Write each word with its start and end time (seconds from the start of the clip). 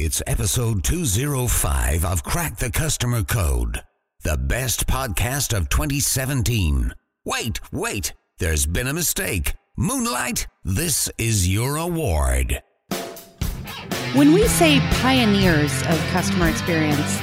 It's 0.00 0.22
episode 0.28 0.84
205 0.84 2.04
of 2.04 2.22
Crack 2.22 2.56
the 2.56 2.70
Customer 2.70 3.24
Code, 3.24 3.82
the 4.22 4.36
best 4.36 4.86
podcast 4.86 5.52
of 5.52 5.68
2017. 5.70 6.94
Wait, 7.24 7.60
wait, 7.72 8.14
there's 8.38 8.64
been 8.64 8.86
a 8.86 8.94
mistake. 8.94 9.54
Moonlight, 9.76 10.46
this 10.62 11.10
is 11.18 11.52
your 11.52 11.78
award. 11.78 12.62
When 14.14 14.32
we 14.34 14.46
say 14.46 14.78
pioneers 15.02 15.82
of 15.88 15.98
customer 16.12 16.48
experience, 16.48 17.18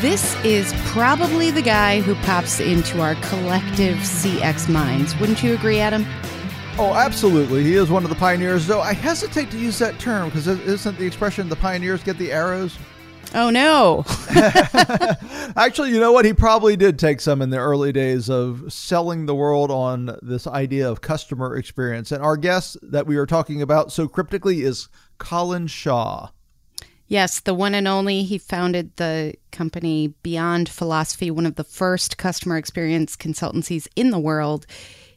this 0.00 0.36
is 0.44 0.72
probably 0.84 1.50
the 1.50 1.62
guy 1.62 2.00
who 2.00 2.14
pops 2.26 2.60
into 2.60 3.00
our 3.00 3.16
collective 3.16 3.96
CX 3.98 4.68
minds. 4.68 5.18
Wouldn't 5.18 5.42
you 5.42 5.54
agree, 5.54 5.80
Adam? 5.80 6.06
Oh, 6.78 6.94
absolutely. 6.94 7.62
He 7.62 7.74
is 7.74 7.90
one 7.90 8.04
of 8.04 8.10
the 8.10 8.16
pioneers, 8.16 8.66
though 8.66 8.80
I 8.80 8.94
hesitate 8.94 9.50
to 9.50 9.58
use 9.58 9.78
that 9.80 9.98
term 9.98 10.28
because 10.28 10.46
isn't 10.46 10.98
the 10.98 11.06
expression 11.06 11.48
the 11.48 11.56
pioneers 11.56 12.02
get 12.02 12.16
the 12.16 12.32
arrows? 12.32 12.78
Oh, 13.34 13.50
no. 13.50 14.04
Actually, 15.56 15.90
you 15.90 16.00
know 16.00 16.10
what? 16.10 16.24
He 16.24 16.32
probably 16.32 16.76
did 16.76 16.98
take 16.98 17.20
some 17.20 17.42
in 17.42 17.50
the 17.50 17.58
early 17.58 17.92
days 17.92 18.28
of 18.28 18.72
selling 18.72 19.26
the 19.26 19.34
world 19.34 19.70
on 19.70 20.18
this 20.20 20.46
idea 20.46 20.90
of 20.90 21.00
customer 21.00 21.56
experience. 21.56 22.10
And 22.10 22.22
our 22.22 22.36
guest 22.36 22.76
that 22.82 23.06
we 23.06 23.16
are 23.16 23.26
talking 23.26 23.62
about 23.62 23.92
so 23.92 24.08
cryptically 24.08 24.62
is 24.62 24.88
Colin 25.18 25.68
Shaw. 25.68 26.30
Yes, 27.06 27.40
the 27.40 27.54
one 27.54 27.74
and 27.74 27.86
only. 27.86 28.22
He 28.22 28.38
founded 28.38 28.96
the 28.96 29.34
company 29.52 30.14
Beyond 30.22 30.68
Philosophy, 30.68 31.30
one 31.30 31.46
of 31.46 31.56
the 31.56 31.64
first 31.64 32.18
customer 32.18 32.56
experience 32.56 33.16
consultancies 33.16 33.86
in 33.96 34.10
the 34.10 34.18
world. 34.18 34.66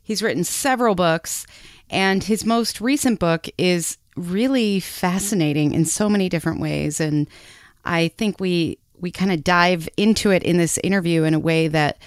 He's 0.03 0.21
written 0.21 0.43
several 0.43 0.95
books, 0.95 1.47
and 1.89 2.23
his 2.23 2.45
most 2.45 2.81
recent 2.81 3.19
book 3.19 3.47
is 3.57 3.97
really 4.15 4.79
fascinating 4.79 5.73
in 5.73 5.85
so 5.85 6.09
many 6.09 6.29
different 6.29 6.59
ways. 6.59 6.99
And 6.99 7.27
I 7.85 8.09
think 8.09 8.39
we 8.39 8.77
we 8.99 9.11
kind 9.11 9.31
of 9.31 9.43
dive 9.43 9.89
into 9.97 10.31
it 10.31 10.43
in 10.43 10.57
this 10.57 10.77
interview 10.83 11.23
in 11.23 11.33
a 11.33 11.39
way 11.39 11.67
that 11.67 11.97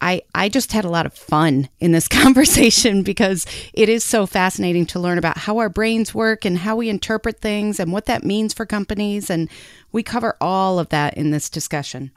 I 0.00 0.22
I 0.34 0.48
just 0.48 0.72
had 0.72 0.84
a 0.84 0.90
lot 0.90 1.06
of 1.06 1.14
fun 1.14 1.68
in 1.78 1.92
this 1.92 2.08
conversation 2.22 3.02
because 3.02 3.46
it 3.72 3.88
is 3.88 4.04
so 4.04 4.26
fascinating 4.26 4.84
to 4.86 5.00
learn 5.00 5.18
about 5.18 5.38
how 5.38 5.58
our 5.58 5.68
brains 5.68 6.14
work 6.14 6.44
and 6.44 6.58
how 6.58 6.76
we 6.76 6.88
interpret 6.88 7.40
things 7.40 7.80
and 7.80 7.92
what 7.92 8.06
that 8.06 8.24
means 8.24 8.52
for 8.52 8.66
companies 8.66 9.30
and 9.30 9.48
we 9.92 10.02
cover 10.02 10.36
all 10.40 10.78
of 10.78 10.88
that 10.90 11.14
in 11.14 11.30
this 11.30 11.48
discussion. 11.48 12.10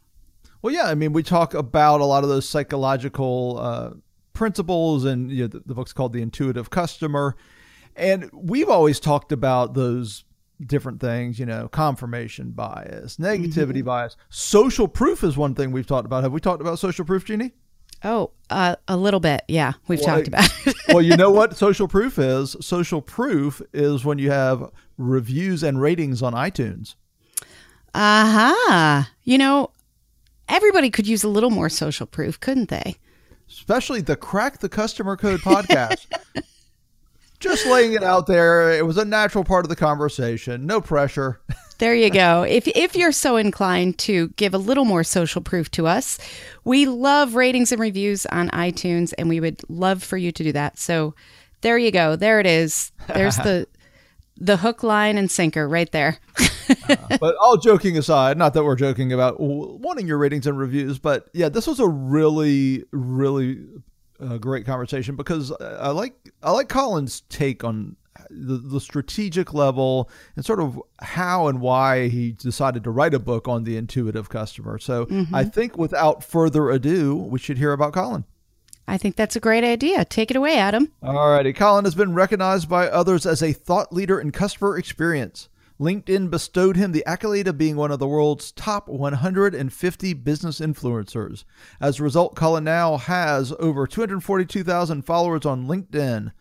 Well, 0.61 0.73
yeah, 0.73 0.85
I 0.85 0.95
mean, 0.95 1.13
we 1.13 1.21
talk 1.21 1.53
about 1.53 2.01
a 2.01 2.05
lot 2.05 2.23
of 2.23 2.29
those 2.29 2.49
psychological 2.49 3.59
uh, 3.61 3.91
principles, 4.35 5.05
and 5.05 5.31
you 5.31 5.43
know, 5.43 5.47
the, 5.47 5.59
the 5.65 5.73
book's 5.73 5.93
called 5.93 6.13
The 6.13 6.21
Intuitive 6.21 6.69
Customer. 6.69 7.35
And 7.95 8.29
we've 8.33 8.69
always 8.69 8.99
talked 8.99 9.31
about 9.31 9.73
those 9.73 10.25
different 10.63 10.99
things, 10.99 11.39
you 11.39 11.45
know, 11.45 11.67
confirmation 11.67 12.51
bias, 12.51 13.17
negativity 13.17 13.77
mm-hmm. 13.77 13.85
bias. 13.85 14.17
Social 14.29 14.87
proof 14.87 15.23
is 15.23 15.37
one 15.37 15.55
thing 15.55 15.71
we've 15.71 15.87
talked 15.87 16.05
about. 16.05 16.23
Have 16.23 16.31
we 16.31 16.39
talked 16.39 16.61
about 16.61 16.79
social 16.79 17.05
proof, 17.05 17.25
Jeannie? 17.25 17.53
Oh, 18.03 18.31
uh, 18.49 18.75
a 18.87 18.97
little 18.97 19.19
bit. 19.19 19.43
Yeah, 19.47 19.73
we've 19.87 19.99
well, 20.01 20.17
talked 20.17 20.27
about 20.27 20.49
it. 20.65 20.75
well, 20.89 21.01
you 21.01 21.17
know 21.17 21.31
what 21.31 21.57
social 21.57 21.87
proof 21.87 22.19
is? 22.19 22.55
Social 22.61 23.01
proof 23.01 23.61
is 23.73 24.05
when 24.05 24.19
you 24.19 24.31
have 24.31 24.69
reviews 24.97 25.63
and 25.63 25.81
ratings 25.81 26.21
on 26.21 26.33
iTunes. 26.33 26.95
Aha. 27.93 28.53
Uh-huh. 28.67 29.11
You 29.23 29.37
know, 29.37 29.71
everybody 30.49 30.89
could 30.89 31.07
use 31.07 31.23
a 31.23 31.29
little 31.29 31.49
more 31.49 31.69
social 31.69 32.05
proof, 32.05 32.39
couldn't 32.39 32.69
they? 32.69 32.97
Especially 33.49 34.01
the 34.01 34.15
Crack 34.15 34.59
the 34.59 34.69
Customer 34.69 35.15
Code 35.17 35.41
podcast. 35.41 36.05
Just 37.39 37.65
laying 37.65 37.93
it 37.93 38.03
out 38.03 38.27
there. 38.27 38.71
It 38.71 38.85
was 38.85 38.97
a 38.97 39.05
natural 39.05 39.43
part 39.43 39.65
of 39.65 39.69
the 39.69 39.75
conversation. 39.75 40.65
No 40.65 40.81
pressure. 40.81 41.41
There 41.77 41.93
you 41.93 42.09
go. 42.09 42.43
If 42.43 42.69
if 42.69 42.95
you're 42.95 43.11
so 43.11 43.35
inclined 43.35 43.99
to 43.99 44.29
give 44.37 44.53
a 44.53 44.57
little 44.57 44.85
more 44.85 45.03
social 45.03 45.41
proof 45.41 45.69
to 45.71 45.87
us, 45.87 46.17
we 46.63 46.85
love 46.85 47.35
ratings 47.35 47.73
and 47.73 47.81
reviews 47.81 48.25
on 48.27 48.49
iTunes 48.51 49.13
and 49.17 49.27
we 49.27 49.41
would 49.41 49.59
love 49.67 50.01
for 50.01 50.15
you 50.15 50.31
to 50.31 50.41
do 50.41 50.53
that. 50.53 50.79
So 50.79 51.15
there 51.59 51.77
you 51.77 51.91
go. 51.91 52.15
There 52.15 52.39
it 52.39 52.45
is. 52.45 52.93
There's 53.07 53.35
the 53.35 53.67
the 54.37 54.57
hook, 54.57 54.83
line, 54.83 55.17
and 55.17 55.29
sinker 55.31 55.67
right 55.67 55.91
there. 55.91 56.17
uh, 56.89 57.17
but 57.19 57.35
all 57.41 57.57
joking 57.57 57.97
aside, 57.97 58.37
not 58.37 58.53
that 58.53 58.63
we're 58.63 58.75
joking 58.75 59.13
about 59.13 59.39
wanting 59.39 60.07
your 60.07 60.17
ratings 60.17 60.47
and 60.47 60.57
reviews, 60.57 60.99
but 60.99 61.29
yeah, 61.33 61.49
this 61.49 61.67
was 61.67 61.79
a 61.79 61.87
really, 61.87 62.83
really 62.91 63.65
uh, 64.19 64.37
great 64.37 64.65
conversation 64.65 65.15
because 65.15 65.51
I 65.61 65.89
like 65.89 66.15
I 66.43 66.51
like 66.51 66.69
Colin's 66.69 67.21
take 67.29 67.63
on 67.63 67.95
the, 68.29 68.57
the 68.57 68.79
strategic 68.79 69.53
level 69.53 70.09
and 70.35 70.45
sort 70.45 70.59
of 70.59 70.81
how 71.01 71.47
and 71.47 71.61
why 71.61 72.07
he 72.07 72.31
decided 72.31 72.83
to 72.85 72.91
write 72.91 73.13
a 73.13 73.19
book 73.19 73.47
on 73.47 73.63
the 73.63 73.77
intuitive 73.77 74.29
customer. 74.29 74.77
So 74.79 75.05
mm-hmm. 75.05 75.35
I 75.35 75.43
think 75.43 75.77
without 75.77 76.23
further 76.23 76.69
ado, 76.69 77.15
we 77.15 77.39
should 77.39 77.57
hear 77.57 77.73
about 77.73 77.93
Colin. 77.93 78.25
I 78.87 78.97
think 78.97 79.15
that's 79.15 79.35
a 79.35 79.39
great 79.39 79.63
idea. 79.63 80.05
Take 80.05 80.29
it 80.31 80.37
away, 80.37 80.57
Adam. 80.57 80.91
All 81.01 81.31
righty. 81.31 81.53
Colin 81.53 81.85
has 81.85 81.95
been 81.95 82.13
recognized 82.13 82.69
by 82.69 82.87
others 82.87 83.25
as 83.25 83.41
a 83.41 83.53
thought 83.53 83.91
leader 83.91 84.19
in 84.19 84.31
customer 84.31 84.77
experience. 84.77 85.49
LinkedIn 85.79 86.29
bestowed 86.29 86.77
him 86.77 86.93
the 86.93 87.05
accolade 87.05 87.47
of 87.47 87.57
being 87.57 87.75
one 87.75 87.91
of 87.91 87.99
the 87.99 88.07
world's 88.07 88.51
top 88.51 88.87
150 88.87 90.13
business 90.13 90.59
influencers. 90.61 91.43
As 91.81 91.99
a 91.99 92.03
result, 92.03 92.35
Colin 92.35 92.63
now 92.63 92.95
has 92.97 93.51
over 93.59 93.85
242,000 93.85 95.01
followers 95.01 95.45
on 95.45 95.67
LinkedIn. 95.67 96.31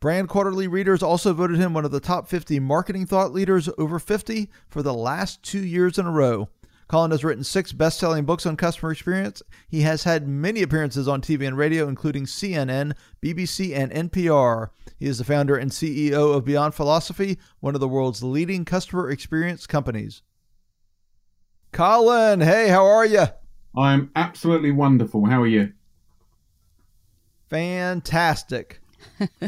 Brand 0.00 0.28
Quarterly 0.28 0.66
readers 0.66 1.02
also 1.02 1.34
voted 1.34 1.58
him 1.58 1.74
one 1.74 1.84
of 1.84 1.90
the 1.90 2.00
top 2.00 2.26
50 2.26 2.58
marketing 2.58 3.06
thought 3.06 3.32
leaders 3.32 3.68
over 3.78 3.98
50 3.98 4.50
for 4.68 4.82
the 4.82 4.94
last 4.94 5.42
two 5.42 5.64
years 5.64 5.98
in 5.98 6.06
a 6.06 6.10
row. 6.10 6.48
Colin 6.90 7.12
has 7.12 7.22
written 7.22 7.44
six 7.44 7.72
best 7.72 8.00
selling 8.00 8.24
books 8.24 8.44
on 8.46 8.56
customer 8.56 8.90
experience. 8.90 9.44
He 9.68 9.82
has 9.82 10.02
had 10.02 10.26
many 10.26 10.60
appearances 10.60 11.06
on 11.06 11.20
TV 11.20 11.46
and 11.46 11.56
radio, 11.56 11.86
including 11.86 12.24
CNN, 12.24 12.94
BBC, 13.24 13.72
and 13.76 14.10
NPR. 14.10 14.70
He 14.98 15.06
is 15.06 15.18
the 15.18 15.24
founder 15.24 15.56
and 15.56 15.70
CEO 15.70 16.34
of 16.34 16.44
Beyond 16.44 16.74
Philosophy, 16.74 17.38
one 17.60 17.76
of 17.76 17.80
the 17.80 17.86
world's 17.86 18.24
leading 18.24 18.64
customer 18.64 19.08
experience 19.08 19.68
companies. 19.68 20.22
Colin, 21.70 22.40
hey, 22.40 22.66
how 22.70 22.84
are 22.84 23.06
you? 23.06 23.26
I'm 23.78 24.10
absolutely 24.16 24.72
wonderful. 24.72 25.26
How 25.26 25.42
are 25.42 25.46
you? 25.46 25.72
Fantastic. 27.50 28.80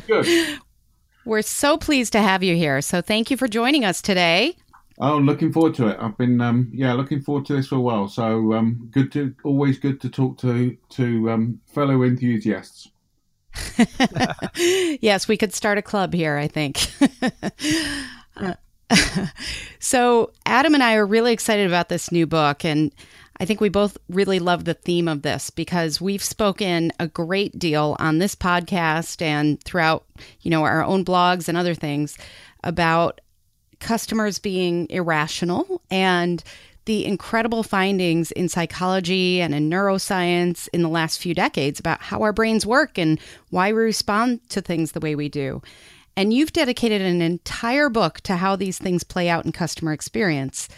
Good. 0.06 0.60
We're 1.24 1.42
so 1.42 1.76
pleased 1.76 2.12
to 2.12 2.22
have 2.22 2.44
you 2.44 2.54
here. 2.54 2.80
So 2.82 3.00
thank 3.00 3.32
you 3.32 3.36
for 3.36 3.48
joining 3.48 3.84
us 3.84 4.00
today. 4.00 4.56
Oh, 4.98 5.18
looking 5.18 5.52
forward 5.52 5.74
to 5.74 5.88
it. 5.88 5.96
I've 6.00 6.16
been, 6.18 6.40
um, 6.40 6.70
yeah, 6.72 6.92
looking 6.92 7.22
forward 7.22 7.46
to 7.46 7.56
this 7.56 7.68
for 7.68 7.76
a 7.76 7.80
while. 7.80 8.08
So 8.08 8.52
um, 8.52 8.88
good 8.90 9.10
to, 9.12 9.34
always 9.44 9.78
good 9.78 10.00
to 10.02 10.08
talk 10.08 10.38
to 10.38 10.76
to 10.90 11.30
um, 11.30 11.60
fellow 11.66 12.02
enthusiasts. 12.02 12.90
yes, 14.56 15.28
we 15.28 15.36
could 15.36 15.54
start 15.54 15.78
a 15.78 15.82
club 15.82 16.14
here. 16.14 16.36
I 16.36 16.48
think. 16.48 16.86
uh, 18.36 18.54
so 19.78 20.30
Adam 20.46 20.74
and 20.74 20.82
I 20.82 20.94
are 20.94 21.06
really 21.06 21.32
excited 21.32 21.66
about 21.66 21.88
this 21.88 22.12
new 22.12 22.26
book, 22.26 22.64
and 22.64 22.92
I 23.40 23.44
think 23.44 23.60
we 23.60 23.68
both 23.68 23.96
really 24.08 24.38
love 24.38 24.64
the 24.64 24.74
theme 24.74 25.08
of 25.08 25.22
this 25.22 25.50
because 25.50 26.00
we've 26.00 26.22
spoken 26.22 26.92
a 27.00 27.08
great 27.08 27.58
deal 27.58 27.96
on 27.98 28.18
this 28.18 28.34
podcast 28.34 29.22
and 29.22 29.62
throughout, 29.62 30.04
you 30.42 30.50
know, 30.50 30.64
our 30.64 30.84
own 30.84 31.04
blogs 31.04 31.48
and 31.48 31.56
other 31.56 31.74
things 31.74 32.16
about 32.62 33.20
customers 33.82 34.38
being 34.38 34.86
irrational 34.88 35.82
and 35.90 36.42
the 36.84 37.04
incredible 37.04 37.62
findings 37.62 38.32
in 38.32 38.48
psychology 38.48 39.40
and 39.40 39.54
in 39.54 39.70
neuroscience 39.70 40.68
in 40.72 40.82
the 40.82 40.88
last 40.88 41.20
few 41.20 41.34
decades 41.34 41.78
about 41.78 42.00
how 42.00 42.22
our 42.22 42.32
brains 42.32 42.66
work 42.66 42.98
and 42.98 43.20
why 43.50 43.72
we 43.72 43.80
respond 43.80 44.40
to 44.48 44.60
things 44.60 44.92
the 44.92 45.00
way 45.00 45.14
we 45.14 45.28
do. 45.28 45.62
And 46.16 46.32
you've 46.32 46.52
dedicated 46.52 47.02
an 47.02 47.22
entire 47.22 47.88
book 47.88 48.20
to 48.22 48.36
how 48.36 48.56
these 48.56 48.78
things 48.78 49.04
play 49.04 49.28
out 49.28 49.44
in 49.44 49.52
customer 49.52 49.92
experience. 49.92 50.68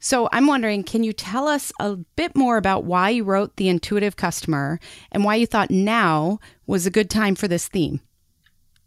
So 0.00 0.28
I'm 0.32 0.46
wondering, 0.46 0.84
can 0.84 1.02
you 1.02 1.12
tell 1.12 1.48
us 1.48 1.72
a 1.80 1.96
bit 1.96 2.36
more 2.36 2.56
about 2.56 2.84
why 2.84 3.10
you 3.10 3.24
wrote 3.24 3.56
The 3.56 3.68
Intuitive 3.68 4.16
Customer 4.16 4.78
and 5.10 5.24
why 5.24 5.34
you 5.34 5.46
thought 5.46 5.70
now 5.70 6.38
was 6.66 6.86
a 6.86 6.90
good 6.90 7.10
time 7.10 7.34
for 7.34 7.48
this 7.48 7.66
theme? 7.66 8.00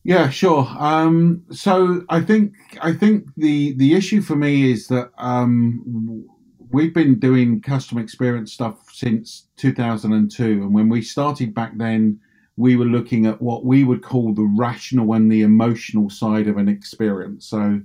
Yeah, 0.03 0.29
sure. 0.29 0.67
Um, 0.79 1.43
so 1.51 2.03
I 2.09 2.21
think 2.21 2.53
I 2.81 2.91
think 2.93 3.27
the 3.37 3.73
the 3.73 3.93
issue 3.93 4.21
for 4.21 4.35
me 4.35 4.71
is 4.71 4.87
that 4.87 5.11
um, 5.17 6.27
we've 6.71 6.93
been 6.93 7.19
doing 7.19 7.61
customer 7.61 8.01
experience 8.01 8.51
stuff 8.51 8.79
since 8.91 9.47
2002, 9.57 10.43
and 10.43 10.73
when 10.73 10.89
we 10.89 11.03
started 11.03 11.53
back 11.53 11.77
then, 11.77 12.19
we 12.57 12.75
were 12.75 12.85
looking 12.85 13.27
at 13.27 13.41
what 13.41 13.63
we 13.63 13.83
would 13.83 14.01
call 14.01 14.33
the 14.33 14.51
rational 14.57 15.13
and 15.13 15.31
the 15.31 15.43
emotional 15.43 16.09
side 16.09 16.47
of 16.47 16.57
an 16.57 16.67
experience. 16.67 17.45
So 17.45 17.79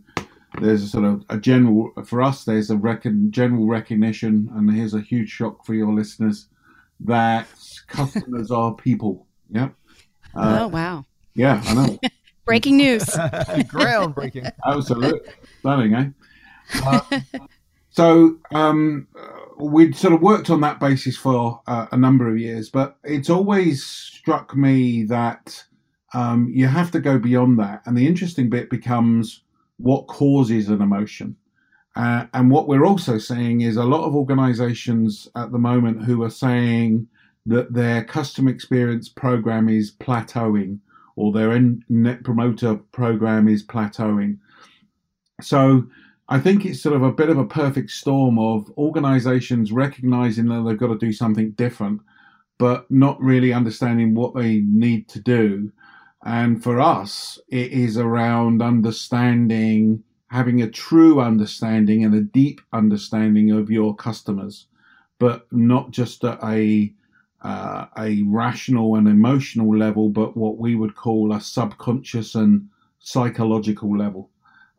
there's 0.59 0.85
a 0.85 0.89
sort 0.89 1.05
of 1.05 1.23
a 1.29 1.37
general 1.37 1.93
for 2.07 2.23
us. 2.23 2.45
There's 2.45 2.71
a 2.71 2.79
recon, 2.79 3.31
general 3.31 3.67
recognition, 3.67 4.49
and 4.55 4.73
here's 4.73 4.95
a 4.95 5.03
huge 5.03 5.29
shock 5.29 5.67
for 5.67 5.75
your 5.75 5.93
listeners 5.93 6.49
that 7.01 7.47
customers 7.89 8.51
are 8.51 8.73
people. 8.75 9.27
Yeah. 9.51 9.69
Uh, 10.35 10.61
oh 10.63 10.69
wow 10.69 11.05
yeah, 11.37 11.63
I 11.65 11.75
know. 11.75 11.99
Breaking 12.45 12.77
news. 12.77 13.05
Groundbreaking. 13.05 14.51
Absolutely. 14.67 15.33
Stunning, 15.61 15.95
eh? 15.95 16.09
Uh, 16.85 17.21
so 17.91 18.37
um, 18.53 19.09
we'd 19.59 19.97
sort 19.97 20.15
of 20.15 20.23
worked 20.23 20.49
on 20.49 20.61
that 20.61 20.81
basis 20.81 21.17
for 21.17 21.61
uh, 21.67 21.87
a 21.91 21.97
number 21.97 22.31
of 22.31 22.39
years, 22.39 22.71
but 22.71 22.97
it's 23.05 23.31
always 23.31 23.85
struck 23.85 24.57
me 24.57 25.05
that 25.05 25.65
um, 26.15 26.49
you 26.53 26.67
have 26.67 26.91
to 26.93 27.01
go 27.01 27.19
beyond 27.19 27.59
that. 27.59 27.83
And 27.85 27.97
the 27.97 28.07
interesting 28.07 28.49
bit 28.49 28.71
becomes 28.71 29.43
what 29.79 30.07
causes 30.07 30.69
an 30.69 30.81
emotion. 30.81 31.37
Uh, 31.97 32.27
and 32.33 32.51
what 32.51 32.69
we're 32.69 32.87
also 32.87 33.19
seeing 33.19 33.63
is 33.63 33.77
a 33.77 33.85
lot 33.85 34.05
of 34.05 34.15
organizations 34.15 35.29
at 35.35 35.51
the 35.51 35.59
moment 35.59 36.05
who 36.05 36.23
are 36.23 36.31
saying 36.31 37.09
that 37.47 37.73
their 37.73 38.05
customer 38.05 38.51
experience 38.51 39.09
program 39.09 39.69
is 39.69 39.93
plateauing 39.93 40.79
or 41.17 41.33
their 41.33 41.59
net 41.89 42.23
promoter 42.23 42.77
program 42.93 43.49
is 43.49 43.65
plateauing. 43.65 44.39
So 45.41 45.87
I 46.29 46.39
think 46.39 46.65
it's 46.65 46.83
sort 46.83 46.97
of 46.97 47.03
a 47.03 47.13
bit 47.13 47.29
of 47.29 47.39
a 47.39 47.47
perfect 47.47 47.91
storm 47.91 48.39
of 48.39 48.71
organizations 48.77 49.73
recognizing 49.73 50.47
that 50.47 50.63
they've 50.63 50.79
got 50.79 50.89
to 50.89 50.99
do 50.99 51.13
something 51.13 51.53
different, 51.53 52.01
but 52.59 52.91
not 52.91 53.21
really 53.21 53.53
understanding 53.53 54.15
what 54.15 54.35
they 54.35 54.61
need 54.61 55.09
to 55.09 55.21
do. 55.21 55.73
And 56.25 56.63
for 56.63 56.81
us, 56.81 57.39
it 57.49 57.73
is 57.73 57.97
around 57.97 58.61
understanding, 58.61 60.03
having 60.29 60.63
a 60.63 60.71
true 60.71 61.21
understanding 61.21 62.05
and 62.05 62.15
a 62.15 62.23
deep 62.23 62.61
understanding 62.73 63.53
of 63.53 63.71
your 63.71 63.95
customers, 63.95 64.67
but 65.19 65.47
not 65.53 65.93
just 65.93 66.25
at 66.25 66.41
a 66.43 66.93
uh, 67.47 67.87
a 67.97 68.23
rational 68.27 68.97
and 68.97 69.07
emotional 69.07 69.77
level, 69.77 70.09
but 70.09 70.37
what 70.37 70.59
we 70.59 70.75
would 70.75 70.97
call 70.97 71.33
a 71.33 71.41
subconscious 71.41 72.35
and 72.35 72.69
psychological 72.99 73.97
level 73.97 74.31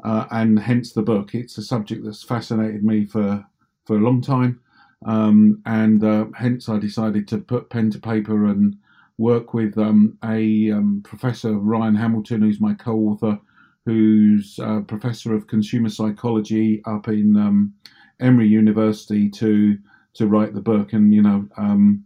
uh, 0.03 0.25
and 0.31 0.59
hence 0.59 0.91
the 0.91 1.01
book. 1.01 1.33
It's 1.33 1.57
a 1.57 1.63
subject 1.63 2.03
that's 2.03 2.23
fascinated 2.23 2.83
me 2.83 3.05
for 3.05 3.45
for 3.85 3.95
a 3.95 4.01
long 4.01 4.21
time, 4.21 4.59
um, 5.05 5.61
and 5.65 6.03
uh, 6.03 6.25
hence 6.35 6.67
I 6.67 6.77
decided 6.77 7.25
to 7.29 7.37
put 7.37 7.69
pen 7.69 7.89
to 7.91 7.99
paper 7.99 8.47
and 8.47 8.75
work 9.17 9.53
with 9.53 9.77
um, 9.77 10.17
a 10.25 10.71
um, 10.71 11.01
professor 11.05 11.53
Ryan 11.53 11.95
Hamilton, 11.95 12.41
who's 12.41 12.59
my 12.59 12.73
co-author, 12.73 13.39
who's 13.85 14.59
a 14.61 14.81
professor 14.81 15.33
of 15.33 15.47
consumer 15.47 15.89
psychology 15.89 16.81
up 16.85 17.07
in 17.07 17.37
um, 17.37 17.73
Emory 18.19 18.49
University, 18.49 19.29
to 19.29 19.77
to 20.15 20.27
write 20.27 20.53
the 20.53 20.61
book. 20.61 20.91
And 20.91 21.13
you 21.13 21.21
know, 21.21 21.47
um, 21.55 22.03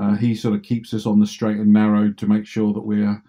uh, 0.00 0.16
he 0.16 0.34
sort 0.34 0.54
of 0.54 0.62
keeps 0.62 0.94
us 0.94 1.06
on 1.06 1.20
the 1.20 1.26
straight 1.26 1.58
and 1.58 1.72
narrow 1.72 2.10
to 2.12 2.26
make 2.26 2.46
sure 2.46 2.72
that 2.72 2.80
we're 2.80 3.22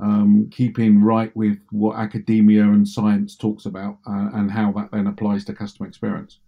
um, 0.00 0.48
keeping 0.50 1.02
right 1.02 1.34
with 1.36 1.58
what 1.70 1.96
academia 1.96 2.62
and 2.62 2.86
science 2.86 3.36
talks 3.36 3.66
about 3.66 3.98
uh, 4.06 4.30
and 4.34 4.50
how 4.50 4.72
that 4.72 4.90
then 4.92 5.06
applies 5.06 5.44
to 5.44 5.52
customer 5.52 5.88
experience. 5.88 6.38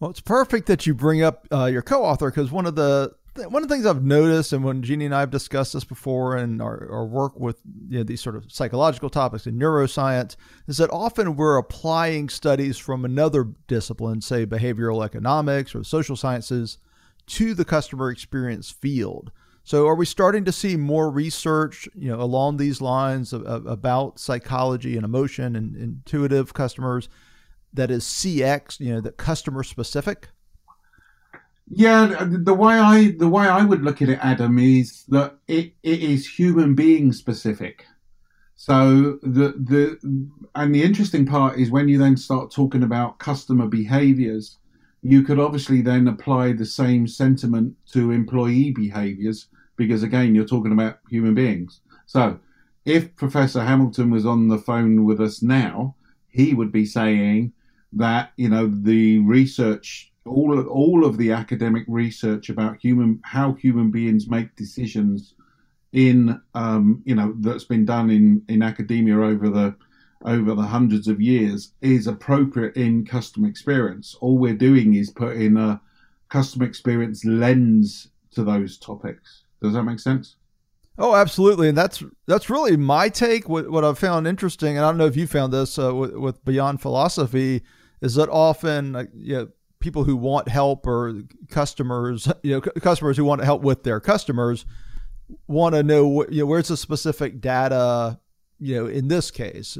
Well, 0.00 0.10
it's 0.10 0.20
perfect 0.20 0.66
that 0.66 0.86
you 0.86 0.94
bring 0.94 1.22
up 1.22 1.46
uh, 1.52 1.66
your 1.66 1.82
co-author 1.82 2.30
because 2.30 2.50
one 2.50 2.66
of 2.66 2.74
the 2.74 3.14
one 3.36 3.64
of 3.64 3.68
the 3.68 3.74
things 3.74 3.84
I've 3.84 4.04
noticed, 4.04 4.52
and 4.52 4.62
when 4.62 4.82
Jeannie 4.82 5.06
and 5.06 5.14
I 5.14 5.20
have 5.20 5.30
discussed 5.30 5.72
this 5.72 5.82
before, 5.82 6.36
and 6.36 6.62
our, 6.62 6.88
our 6.88 7.04
work 7.04 7.38
with 7.38 7.60
you 7.88 7.98
know, 7.98 8.04
these 8.04 8.20
sort 8.20 8.36
of 8.36 8.50
psychological 8.50 9.10
topics 9.10 9.46
in 9.46 9.58
neuroscience, 9.58 10.36
is 10.68 10.76
that 10.76 10.88
often 10.90 11.34
we're 11.34 11.56
applying 11.56 12.28
studies 12.28 12.78
from 12.78 13.04
another 13.04 13.48
discipline, 13.66 14.20
say 14.20 14.46
behavioral 14.46 15.04
economics 15.04 15.74
or 15.74 15.82
social 15.82 16.14
sciences, 16.14 16.78
to 17.26 17.54
the 17.54 17.64
customer 17.64 18.10
experience 18.10 18.70
field. 18.70 19.30
So, 19.66 19.86
are 19.86 19.94
we 19.94 20.04
starting 20.04 20.44
to 20.44 20.52
see 20.52 20.76
more 20.76 21.10
research, 21.10 21.88
you 21.94 22.10
know, 22.10 22.20
along 22.20 22.58
these 22.58 22.82
lines 22.82 23.32
of, 23.32 23.42
of, 23.44 23.64
about 23.64 24.18
psychology 24.18 24.96
and 24.96 25.04
emotion 25.04 25.56
and 25.56 25.74
intuitive 25.74 26.52
customers 26.52 27.08
that 27.72 27.90
is 27.90 28.04
CX, 28.04 28.78
you 28.78 28.92
know, 28.92 29.00
that 29.00 29.16
customer 29.16 29.62
specific? 29.62 30.28
Yeah, 31.68 32.26
the 32.28 32.52
way 32.52 32.78
I 32.78 33.14
the 33.18 33.28
way 33.28 33.46
I 33.46 33.64
would 33.64 33.82
look 33.82 34.02
at 34.02 34.10
it, 34.10 34.18
Adam, 34.22 34.58
is 34.58 35.04
that 35.08 35.36
it, 35.48 35.72
it 35.82 36.00
is 36.00 36.28
human 36.28 36.74
being 36.74 37.12
specific. 37.12 37.86
So 38.54 39.18
the 39.22 39.54
the 39.56 39.98
and 40.54 40.74
the 40.74 40.82
interesting 40.82 41.24
part 41.24 41.58
is 41.58 41.70
when 41.70 41.88
you 41.88 41.98
then 41.98 42.18
start 42.18 42.50
talking 42.50 42.82
about 42.82 43.18
customer 43.18 43.66
behaviors, 43.66 44.58
you 45.04 45.22
could 45.22 45.38
obviously 45.38 45.82
then 45.82 46.08
apply 46.08 46.52
the 46.52 46.64
same 46.64 47.06
sentiment 47.06 47.76
to 47.92 48.10
employee 48.10 48.70
behaviors 48.70 49.48
because 49.76 50.02
again, 50.02 50.34
you're 50.34 50.46
talking 50.46 50.72
about 50.72 50.98
human 51.10 51.34
beings. 51.34 51.80
So 52.06 52.38
if 52.86 53.14
Professor 53.14 53.62
Hamilton 53.62 54.10
was 54.10 54.24
on 54.24 54.48
the 54.48 54.58
phone 54.58 55.04
with 55.04 55.20
us 55.20 55.42
now, 55.42 55.94
he 56.28 56.54
would 56.54 56.72
be 56.72 56.86
saying 56.86 57.52
that, 57.92 58.32
you 58.36 58.48
know, 58.48 58.66
the 58.66 59.18
research, 59.18 60.10
all 60.24 60.58
of, 60.58 60.66
all 60.68 61.04
of 61.04 61.18
the 61.18 61.32
academic 61.32 61.84
research 61.86 62.48
about 62.48 62.78
human, 62.80 63.20
how 63.24 63.52
human 63.52 63.90
beings 63.90 64.26
make 64.26 64.56
decisions 64.56 65.34
in, 65.92 66.40
um, 66.54 67.02
you 67.04 67.14
know, 67.14 67.34
that's 67.40 67.64
been 67.64 67.84
done 67.84 68.08
in, 68.08 68.42
in 68.48 68.62
academia 68.62 69.20
over 69.20 69.50
the, 69.50 69.76
over 70.24 70.54
the 70.54 70.62
hundreds 70.62 71.08
of 71.08 71.20
years 71.20 71.72
is 71.82 72.06
appropriate 72.06 72.76
in 72.76 73.04
customer 73.04 73.48
experience. 73.48 74.16
All 74.20 74.38
we're 74.38 74.54
doing 74.54 74.94
is 74.94 75.10
putting 75.10 75.56
a 75.56 75.80
customer 76.28 76.64
experience 76.64 77.24
lens 77.24 78.08
to 78.32 78.44
those 78.44 78.78
topics. 78.78 79.44
Does 79.62 79.74
that 79.74 79.84
make 79.84 80.00
sense? 80.00 80.36
Oh, 80.96 81.14
absolutely, 81.14 81.68
and 81.68 81.76
that's 81.76 82.04
that's 82.26 82.48
really 82.48 82.76
my 82.76 83.08
take. 83.08 83.48
What 83.48 83.70
what 83.70 83.84
I've 83.84 83.98
found 83.98 84.28
interesting, 84.28 84.76
and 84.76 84.84
I 84.84 84.88
don't 84.88 84.98
know 84.98 85.06
if 85.06 85.16
you 85.16 85.26
found 85.26 85.52
this 85.52 85.78
uh, 85.78 85.92
with, 85.92 86.14
with, 86.14 86.44
beyond 86.44 86.80
philosophy, 86.80 87.62
is 88.00 88.14
that 88.14 88.28
often 88.28 88.94
uh, 88.94 89.04
you 89.12 89.34
know, 89.34 89.48
people 89.80 90.04
who 90.04 90.16
want 90.16 90.48
help 90.48 90.86
or 90.86 91.22
customers, 91.50 92.28
you 92.44 92.52
know, 92.52 92.60
customers 92.60 93.16
who 93.16 93.24
want 93.24 93.40
to 93.40 93.44
help 93.44 93.62
with 93.62 93.82
their 93.82 93.98
customers 93.98 94.64
want 95.48 95.74
to 95.74 95.82
know, 95.82 96.24
you 96.28 96.40
know, 96.40 96.46
where's 96.46 96.68
the 96.68 96.76
specific 96.76 97.40
data 97.40 98.20
you 98.64 98.74
know 98.74 98.86
in 98.86 99.08
this 99.08 99.30
case 99.30 99.76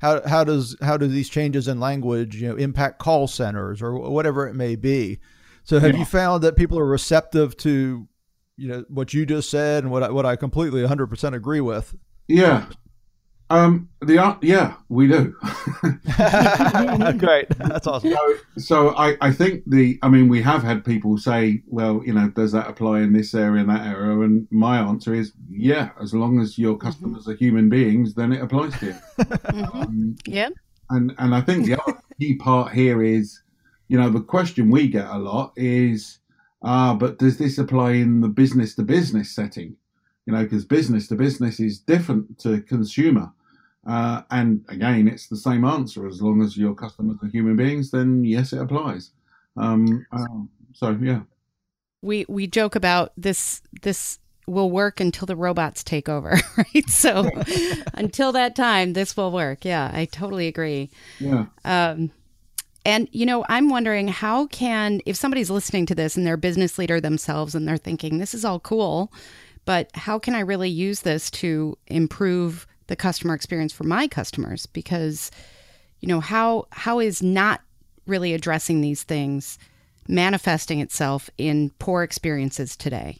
how 0.00 0.26
how 0.26 0.44
does 0.44 0.76
how 0.80 0.96
do 0.96 1.06
these 1.06 1.28
changes 1.28 1.68
in 1.68 1.78
language 1.78 2.36
you 2.36 2.48
know 2.48 2.56
impact 2.56 2.98
call 2.98 3.26
centers 3.26 3.82
or 3.82 3.98
whatever 3.98 4.46
it 4.46 4.54
may 4.54 4.76
be 4.76 5.18
so 5.64 5.78
have 5.78 5.92
yeah. 5.92 5.98
you 5.98 6.04
found 6.04 6.42
that 6.42 6.56
people 6.56 6.78
are 6.78 6.86
receptive 6.86 7.56
to 7.56 8.08
you 8.56 8.68
know 8.68 8.84
what 8.88 9.14
you 9.14 9.26
just 9.26 9.50
said 9.50 9.84
and 9.84 9.92
what 9.92 10.02
I, 10.02 10.10
what 10.10 10.26
I 10.26 10.36
completely 10.36 10.82
100% 10.82 11.34
agree 11.34 11.60
with. 11.60 11.94
Yeah. 12.28 12.66
Um, 13.52 13.90
the 14.00 14.18
uh, 14.18 14.36
yeah, 14.40 14.76
we 14.88 15.06
do. 15.08 15.36
Great, 17.18 17.48
that's 17.58 17.86
awesome. 17.86 18.12
So, 18.12 18.36
so, 18.56 18.96
I, 18.96 19.16
I 19.20 19.30
think 19.30 19.64
the 19.66 19.98
I 20.02 20.08
mean 20.08 20.28
we 20.28 20.40
have 20.40 20.62
had 20.62 20.86
people 20.86 21.18
say, 21.18 21.62
well, 21.66 22.00
you 22.02 22.14
know, 22.14 22.30
does 22.30 22.52
that 22.52 22.66
apply 22.66 23.00
in 23.00 23.12
this 23.12 23.34
area 23.34 23.60
and 23.60 23.68
that 23.68 23.86
area? 23.86 24.20
And 24.20 24.48
my 24.50 24.78
answer 24.78 25.12
is, 25.12 25.32
yeah, 25.50 25.90
as 26.00 26.14
long 26.14 26.40
as 26.40 26.56
your 26.56 26.76
mm-hmm. 26.76 26.86
customers 26.86 27.22
mm-hmm. 27.24 27.32
are 27.32 27.36
human 27.36 27.68
beings, 27.68 28.14
then 28.14 28.32
it 28.32 28.40
applies 28.40 28.78
to 28.78 28.86
you. 28.86 28.92
mm-hmm. 29.18 29.76
um, 29.76 30.16
yeah. 30.26 30.48
And 30.88 31.14
and 31.18 31.34
I 31.34 31.42
think 31.42 31.66
the 31.66 31.78
other 31.78 32.00
key 32.18 32.36
part 32.36 32.72
here 32.72 33.02
is, 33.02 33.42
you 33.88 33.98
know, 33.98 34.08
the 34.08 34.22
question 34.22 34.70
we 34.70 34.88
get 34.88 35.08
a 35.08 35.18
lot 35.18 35.52
is, 35.56 36.20
Ah, 36.62 36.94
but 36.94 37.18
does 37.18 37.36
this 37.36 37.58
apply 37.58 37.92
in 37.92 38.22
the 38.22 38.28
business 38.28 38.74
to 38.76 38.82
business 38.82 39.34
setting? 39.34 39.76
You 40.24 40.32
know, 40.32 40.42
because 40.42 40.64
business 40.64 41.06
to 41.08 41.16
business 41.16 41.60
is 41.60 41.80
different 41.80 42.38
to 42.38 42.62
consumer. 42.62 43.30
Uh, 43.86 44.22
and 44.30 44.64
again, 44.68 45.08
it's 45.08 45.26
the 45.26 45.36
same 45.36 45.64
answer. 45.64 46.06
As 46.06 46.22
long 46.22 46.42
as 46.42 46.56
your 46.56 46.74
customers 46.74 47.16
are 47.22 47.28
human 47.28 47.56
beings, 47.56 47.90
then 47.90 48.24
yes, 48.24 48.52
it 48.52 48.60
applies. 48.60 49.10
Um, 49.56 50.06
uh, 50.12 50.26
so 50.72 50.96
yeah, 51.02 51.22
we 52.00 52.24
we 52.28 52.46
joke 52.46 52.74
about 52.74 53.12
this. 53.16 53.60
This 53.82 54.18
will 54.46 54.70
work 54.70 55.00
until 55.00 55.26
the 55.26 55.36
robots 55.36 55.84
take 55.84 56.08
over, 56.08 56.38
right? 56.56 56.88
So 56.88 57.30
until 57.94 58.32
that 58.32 58.56
time, 58.56 58.92
this 58.92 59.16
will 59.16 59.30
work. 59.30 59.64
Yeah, 59.64 59.90
I 59.92 60.06
totally 60.06 60.48
agree. 60.48 60.90
Yeah. 61.18 61.46
Um, 61.64 62.10
and, 62.84 63.08
you 63.12 63.26
know, 63.26 63.44
I'm 63.48 63.68
wondering 63.68 64.08
how 64.08 64.46
can, 64.48 65.00
if 65.06 65.16
somebody's 65.16 65.50
listening 65.50 65.86
to 65.86 65.94
this 65.94 66.16
and 66.16 66.26
they're 66.26 66.34
a 66.34 66.38
business 66.38 66.78
leader 66.78 67.00
themselves 67.00 67.54
and 67.54 67.66
they're 67.66 67.76
thinking, 67.76 68.18
this 68.18 68.34
is 68.34 68.44
all 68.44 68.58
cool, 68.58 69.12
but 69.64 69.88
how 69.94 70.18
can 70.18 70.34
I 70.34 70.40
really 70.40 70.68
use 70.68 71.02
this 71.02 71.30
to 71.32 71.78
improve 71.86 72.66
the 72.92 72.96
customer 72.96 73.32
experience 73.32 73.72
for 73.72 73.84
my 73.84 74.06
customers? 74.06 74.66
Because, 74.66 75.30
you 76.00 76.08
know, 76.08 76.20
how 76.20 76.66
how 76.72 77.00
is 77.00 77.22
not 77.22 77.62
really 78.06 78.34
addressing 78.34 78.82
these 78.82 79.02
things 79.02 79.58
manifesting 80.08 80.78
itself 80.78 81.30
in 81.38 81.70
poor 81.78 82.02
experiences 82.02 82.76
today? 82.76 83.18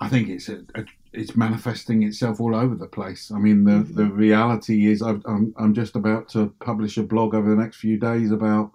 I 0.00 0.08
think 0.08 0.28
it's 0.28 0.48
a, 0.48 0.60
a 0.76 0.84
it's 1.12 1.36
manifesting 1.36 2.04
itself 2.04 2.40
all 2.40 2.54
over 2.54 2.76
the 2.76 2.86
place. 2.86 3.32
I 3.34 3.38
mean, 3.38 3.64
the, 3.64 3.72
mm-hmm. 3.72 3.94
the 3.96 4.04
reality 4.04 4.86
is, 4.86 5.02
i 5.02 5.10
am 5.10 5.52
I'm 5.58 5.74
just 5.74 5.96
about 5.96 6.28
to 6.30 6.54
publish 6.60 6.96
a 6.96 7.02
blog 7.02 7.34
over 7.34 7.50
the 7.50 7.60
next 7.60 7.78
few 7.78 7.98
days 7.98 8.30
about 8.30 8.70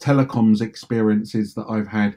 telecoms 0.00 0.60
experiences 0.60 1.54
that 1.54 1.66
I've 1.68 1.86
had. 1.86 2.16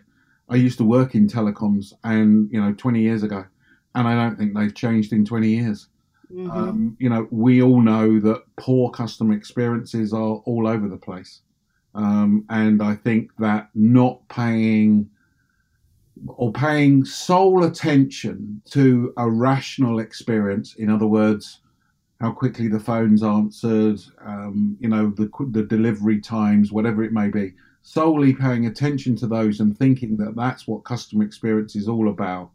I 0.49 0.55
used 0.55 0.79
to 0.79 0.83
work 0.83 1.13
in 1.13 1.27
telecoms, 1.27 1.93
and 2.03 2.51
you 2.51 2.59
know, 2.59 2.73
20 2.73 3.01
years 3.01 3.21
ago, 3.21 3.45
and 3.93 4.07
I 4.07 4.15
don't 4.15 4.35
think 4.35 4.55
they've 4.55 4.73
changed 4.73 5.13
in 5.13 5.25
20 5.25 5.47
years. 5.47 5.89
Mm-hmm. 6.31 6.51
Um, 6.51 6.97
you 6.99 7.09
know, 7.09 7.27
we 7.31 7.61
all 7.61 7.81
know 7.81 8.19
that 8.19 8.43
poor 8.57 8.89
customer 8.91 9.33
experiences 9.33 10.13
are 10.13 10.41
all 10.45 10.67
over 10.67 10.87
the 10.87 10.97
place. 10.97 11.41
Um, 11.95 12.45
and 12.49 12.81
I 12.81 12.95
think 12.95 13.31
that 13.39 13.69
not 13.73 14.27
paying 14.29 15.09
or 16.27 16.51
paying 16.51 17.05
sole 17.05 17.63
attention 17.63 18.61
to 18.71 19.13
a 19.17 19.29
rational 19.29 19.99
experience, 19.99 20.75
in 20.75 20.89
other 20.89 21.07
words, 21.07 21.61
how 22.19 22.31
quickly 22.31 22.67
the 22.67 22.79
phone's 22.79 23.23
answered, 23.23 23.99
um, 24.25 24.75
you 24.79 24.89
know, 24.89 25.11
the, 25.11 25.29
the 25.51 25.63
delivery 25.63 26.19
times, 26.19 26.71
whatever 26.71 27.03
it 27.03 27.13
may 27.13 27.29
be, 27.29 27.53
solely 27.83 28.33
paying 28.33 28.65
attention 28.65 29.15
to 29.15 29.27
those 29.27 29.59
and 29.59 29.77
thinking 29.77 30.17
that 30.17 30.35
that's 30.35 30.67
what 30.67 30.83
customer 30.83 31.23
experience 31.23 31.75
is 31.75 31.87
all 31.87 32.09
about 32.09 32.51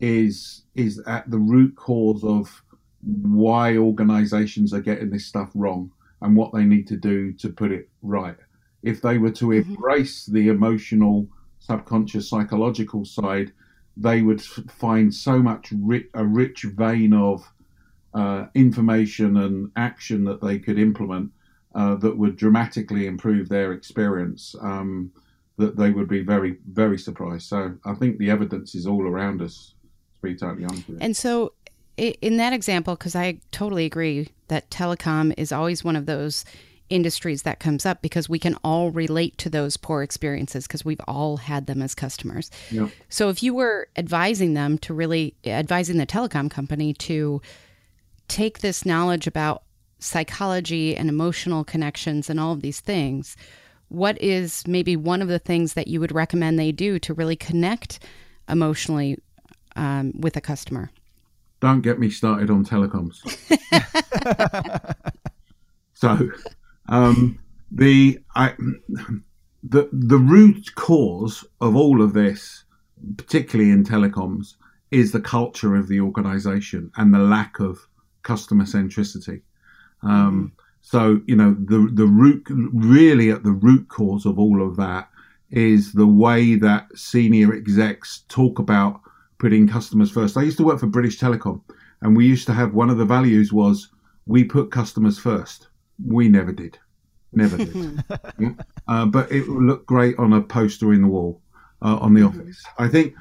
is 0.00 0.64
is 0.74 0.98
at 1.06 1.30
the 1.30 1.38
root 1.38 1.74
cause 1.76 2.22
of 2.22 2.62
why 3.06 3.76
organizations 3.76 4.72
are 4.72 4.80
getting 4.80 5.10
this 5.10 5.26
stuff 5.26 5.50
wrong 5.54 5.90
and 6.22 6.36
what 6.36 6.52
they 6.52 6.64
need 6.64 6.86
to 6.88 6.96
do 6.96 7.32
to 7.34 7.48
put 7.48 7.70
it 7.70 7.88
right. 8.02 8.36
If 8.82 9.00
they 9.02 9.18
were 9.18 9.30
to 9.32 9.46
mm-hmm. 9.46 9.70
embrace 9.70 10.26
the 10.26 10.48
emotional, 10.48 11.28
subconscious, 11.58 12.28
psychological 12.28 13.04
side, 13.04 13.52
they 13.96 14.22
would 14.22 14.42
find 14.42 15.14
so 15.14 15.38
much 15.38 15.72
ri- 15.72 16.08
a 16.14 16.24
rich 16.24 16.64
vein 16.64 17.12
of 17.12 17.50
uh, 18.14 18.46
information 18.54 19.36
and 19.36 19.70
action 19.76 20.24
that 20.24 20.40
they 20.40 20.58
could 20.58 20.78
implement 20.78 21.30
uh, 21.74 21.94
that 21.96 22.16
would 22.16 22.36
dramatically 22.36 23.06
improve 23.06 23.48
their 23.48 23.72
experience. 23.72 24.54
Um, 24.60 25.12
that 25.58 25.76
they 25.76 25.90
would 25.90 26.08
be 26.08 26.22
very, 26.22 26.58
very 26.70 26.98
surprised. 26.98 27.48
So 27.48 27.76
I 27.84 27.94
think 27.94 28.18
the 28.18 28.30
evidence 28.30 28.74
is 28.74 28.86
all 28.86 29.06
around 29.06 29.42
us. 29.42 29.74
To 30.22 30.28
be 30.28 30.34
totally 30.34 30.64
honest 30.64 30.88
with 30.88 30.98
you. 30.98 31.04
And 31.04 31.16
so, 31.16 31.52
in 31.96 32.36
that 32.36 32.52
example, 32.52 32.94
because 32.94 33.16
I 33.16 33.40
totally 33.52 33.84
agree 33.84 34.28
that 34.48 34.70
telecom 34.70 35.34
is 35.36 35.52
always 35.52 35.82
one 35.82 35.96
of 35.96 36.06
those 36.06 36.44
industries 36.88 37.42
that 37.42 37.58
comes 37.58 37.84
up 37.84 38.00
because 38.00 38.28
we 38.28 38.38
can 38.38 38.54
all 38.62 38.90
relate 38.90 39.36
to 39.38 39.50
those 39.50 39.76
poor 39.76 40.02
experiences 40.02 40.66
because 40.66 40.84
we've 40.84 41.00
all 41.08 41.36
had 41.36 41.66
them 41.66 41.82
as 41.82 41.94
customers. 41.94 42.50
Yep. 42.70 42.90
So 43.08 43.28
if 43.28 43.42
you 43.42 43.54
were 43.54 43.88
advising 43.96 44.54
them 44.54 44.78
to 44.78 44.94
really 44.94 45.34
advising 45.44 45.98
the 45.98 46.06
telecom 46.06 46.50
company 46.50 46.94
to 46.94 47.40
take 48.28 48.60
this 48.60 48.86
knowledge 48.86 49.26
about 49.26 49.62
psychology 49.98 50.96
and 50.96 51.08
emotional 51.08 51.64
connections 51.64 52.30
and 52.30 52.38
all 52.38 52.52
of 52.52 52.62
these 52.62 52.80
things, 52.80 53.36
what 53.88 54.20
is 54.20 54.66
maybe 54.66 54.96
one 54.96 55.22
of 55.22 55.28
the 55.28 55.38
things 55.38 55.74
that 55.74 55.88
you 55.88 56.00
would 56.00 56.12
recommend 56.12 56.58
they 56.58 56.72
do 56.72 56.98
to 57.00 57.14
really 57.14 57.36
connect 57.36 58.00
emotionally 58.48 59.18
um, 59.74 60.12
with 60.20 60.36
a 60.36 60.40
customer? 60.40 60.90
Don't 61.60 61.80
get 61.80 61.98
me 61.98 62.10
started 62.10 62.50
on 62.50 62.64
telecoms. 62.64 63.22
so, 65.94 66.28
um, 66.88 67.38
the 67.70 68.18
I, 68.34 68.54
the 69.62 69.88
the 69.92 70.18
root 70.18 70.74
cause 70.74 71.44
of 71.60 71.74
all 71.74 72.02
of 72.02 72.12
this, 72.12 72.64
particularly 73.16 73.70
in 73.70 73.84
telecoms, 73.84 74.54
is 74.90 75.12
the 75.12 75.20
culture 75.20 75.76
of 75.76 75.88
the 75.88 76.00
organisation 76.00 76.90
and 76.96 77.12
the 77.12 77.18
lack 77.18 77.58
of 77.58 77.86
customer 78.22 78.64
centricity. 78.64 79.42
Um, 80.02 80.10
mm-hmm. 80.10 80.62
So 80.82 81.20
you 81.26 81.34
know 81.34 81.56
the 81.58 81.90
the 81.92 82.06
root 82.06 82.46
really 82.48 83.30
at 83.30 83.42
the 83.42 83.52
root 83.52 83.88
cause 83.88 84.24
of 84.24 84.38
all 84.38 84.62
of 84.62 84.76
that 84.76 85.08
is 85.50 85.92
the 85.92 86.06
way 86.06 86.54
that 86.56 86.86
senior 86.96 87.52
execs 87.54 88.24
talk 88.28 88.58
about 88.58 89.00
putting 89.38 89.68
customers 89.68 90.10
first. 90.10 90.36
I 90.36 90.42
used 90.42 90.58
to 90.58 90.64
work 90.64 90.80
for 90.80 90.86
British 90.86 91.18
Telecom, 91.18 91.60
and 92.02 92.16
we 92.16 92.26
used 92.26 92.46
to 92.46 92.52
have 92.52 92.74
one 92.74 92.90
of 92.90 92.98
the 92.98 93.04
values 93.04 93.52
was 93.52 93.88
we 94.26 94.44
put 94.44 94.70
customers 94.70 95.18
first. 95.18 95.68
We 96.04 96.28
never 96.28 96.52
did, 96.52 96.78
never 97.32 97.56
did. 97.56 98.02
yeah? 98.38 98.50
uh, 98.88 99.06
but 99.06 99.30
it 99.30 99.48
looked 99.48 99.86
great 99.86 100.18
on 100.18 100.32
a 100.32 100.42
poster 100.42 100.92
in 100.92 101.02
the 101.02 101.08
wall 101.08 101.40
uh, 101.82 101.96
on 101.96 102.14
the 102.14 102.20
mm-hmm. 102.20 102.40
office. 102.40 102.62
I 102.78 102.88
think 102.88 103.14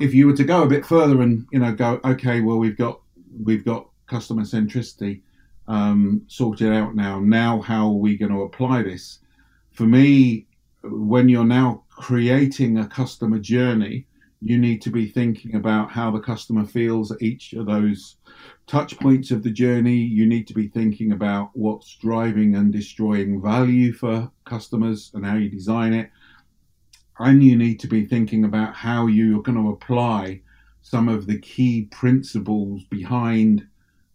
if 0.00 0.14
you 0.14 0.26
were 0.26 0.36
to 0.36 0.44
go 0.44 0.62
a 0.62 0.68
bit 0.68 0.86
further 0.86 1.22
and 1.22 1.46
you 1.52 1.58
know 1.58 1.72
go, 1.72 2.00
okay, 2.04 2.40
well 2.40 2.58
we've 2.58 2.76
got 2.76 3.00
we've 3.42 3.64
got 3.64 3.88
customer 4.06 4.42
centricity 4.42 5.22
um, 5.68 6.22
sorted 6.26 6.72
out 6.72 6.94
now. 6.96 7.20
Now, 7.20 7.60
how 7.60 7.86
are 7.86 7.92
we 7.92 8.16
going 8.16 8.32
to 8.32 8.42
apply 8.42 8.82
this? 8.82 9.20
For 9.72 9.84
me, 9.84 10.46
when 10.82 11.28
you're 11.28 11.44
now 11.44 11.84
creating 11.90 12.78
a 12.78 12.88
customer 12.88 13.38
journey, 13.38 14.06
you 14.42 14.58
need 14.58 14.80
to 14.82 14.90
be 14.90 15.06
thinking 15.06 15.54
about 15.54 15.90
how 15.90 16.10
the 16.10 16.20
customer 16.20 16.64
feels 16.64 17.12
at 17.12 17.20
each 17.20 17.52
of 17.52 17.66
those 17.66 18.16
touch 18.66 18.98
points 18.98 19.30
of 19.30 19.42
the 19.42 19.50
journey. 19.50 19.96
You 19.96 20.26
need 20.26 20.46
to 20.46 20.54
be 20.54 20.68
thinking 20.68 21.12
about 21.12 21.50
what's 21.52 21.96
driving 21.96 22.54
and 22.54 22.72
destroying 22.72 23.42
value 23.42 23.92
for 23.92 24.30
customers 24.46 25.10
and 25.14 25.26
how 25.26 25.36
you 25.36 25.50
design 25.50 25.92
it. 25.92 26.10
And 27.18 27.42
you 27.42 27.54
need 27.54 27.80
to 27.80 27.86
be 27.86 28.06
thinking 28.06 28.44
about 28.44 28.74
how 28.74 29.06
you're 29.06 29.42
going 29.42 29.62
to 29.62 29.72
apply 29.72 30.40
some 30.80 31.08
of 31.08 31.26
the 31.26 31.38
key 31.38 31.82
principles 31.90 32.84
behind 32.84 33.66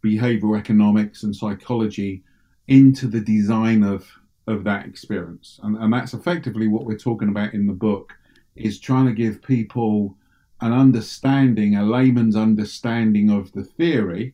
behavioral 0.03 0.58
economics 0.58 1.24
and 1.24 1.36
psychology 1.36 2.24
into 2.67 3.08
the 3.08 3.22
design 3.22 3.84
of 3.84 4.08
of 4.48 4.63
that 4.63 4.86
experience 4.86 5.60
and, 5.63 5.75
and 5.77 5.91
that's 5.91 6.13
effectively 6.13 6.67
what 6.67 6.86
we're 6.86 6.98
talking 6.98 7.29
about 7.29 7.53
in 7.55 7.65
the 7.65 7.74
book 7.74 8.13
is 8.55 8.79
trying 8.79 9.05
to 9.05 9.13
give 9.13 9.41
people 9.41 10.15
an 10.62 10.71
understanding 10.71 11.75
a 11.75 11.83
layman's 11.83 12.35
understanding 12.35 13.29
of 13.29 13.51
the 13.51 13.63
theory 13.63 14.33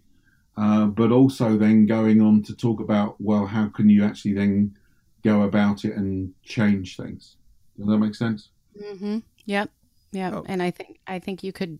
uh, 0.58 0.86
but 0.86 1.12
also 1.12 1.58
then 1.58 1.86
going 1.86 2.22
on 2.22 2.44
to 2.44 2.56
talk 2.56 2.80
about 2.80 3.16
well 3.20 3.46
how 3.46 3.68
can 3.68 3.90
you 3.90 4.04
actually 4.04 4.34
then 4.34 4.76
go 5.24 5.44
about 5.44 5.86
it 5.86 5.96
and 5.96 6.34
change 6.44 6.98
things 6.98 7.36
does 7.78 7.88
that 7.88 7.98
make 7.98 8.16
sense 8.16 8.50
mm-hmm. 8.80 9.20
yep 9.46 9.70
yep 10.12 10.34
oh. 10.34 10.46
and 10.48 10.62
i 10.62 10.70
think 10.70 11.00
i 11.08 11.18
think 11.18 11.44
you 11.44 11.52
could 11.52 11.80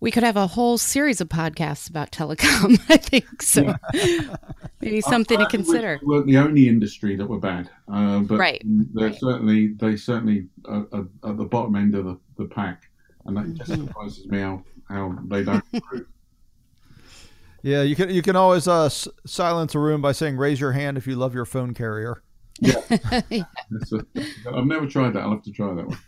we 0.00 0.10
could 0.10 0.22
have 0.22 0.36
a 0.36 0.46
whole 0.46 0.78
series 0.78 1.20
of 1.20 1.28
podcasts 1.28 1.88
about 1.88 2.10
telecom. 2.10 2.80
I 2.88 2.96
think 2.96 3.42
so. 3.42 3.74
Yeah. 3.92 4.36
Maybe 4.80 5.00
something 5.02 5.38
to 5.38 5.46
consider. 5.46 6.00
We 6.02 6.14
weren't 6.14 6.26
the 6.26 6.38
only 6.38 6.68
industry 6.68 7.16
that 7.16 7.26
were 7.26 7.38
bad, 7.38 7.70
uh, 7.92 8.20
but 8.20 8.38
right. 8.38 8.62
they're 8.64 9.08
right. 9.08 9.18
certainly 9.18 9.74
they 9.74 9.96
certainly 9.96 10.46
are, 10.64 10.86
are, 10.92 11.06
at 11.28 11.36
the 11.36 11.44
bottom 11.44 11.76
end 11.76 11.94
of 11.94 12.06
the, 12.06 12.18
the 12.38 12.46
pack, 12.46 12.84
and 13.26 13.36
that 13.36 13.44
mm-hmm. 13.44 13.56
just 13.56 13.72
surprises 13.72 14.26
me 14.26 14.40
how, 14.40 14.64
how 14.88 15.18
they 15.26 15.44
don't 15.44 15.64
improve. 15.72 16.06
Yeah, 17.62 17.82
you 17.82 17.94
can 17.94 18.08
you 18.08 18.22
can 18.22 18.36
always 18.36 18.66
uh, 18.66 18.88
silence 18.88 19.74
a 19.74 19.78
room 19.78 20.00
by 20.00 20.12
saying 20.12 20.38
"raise 20.38 20.58
your 20.58 20.72
hand 20.72 20.96
if 20.96 21.06
you 21.06 21.16
love 21.16 21.34
your 21.34 21.44
phone 21.44 21.74
carrier." 21.74 22.22
Yeah, 22.58 22.80
a, 22.90 23.46
I've 24.54 24.64
never 24.64 24.86
tried 24.86 25.12
that. 25.12 25.22
I'll 25.22 25.32
have 25.32 25.42
to 25.42 25.52
try 25.52 25.74
that 25.74 25.86
one. 25.86 25.98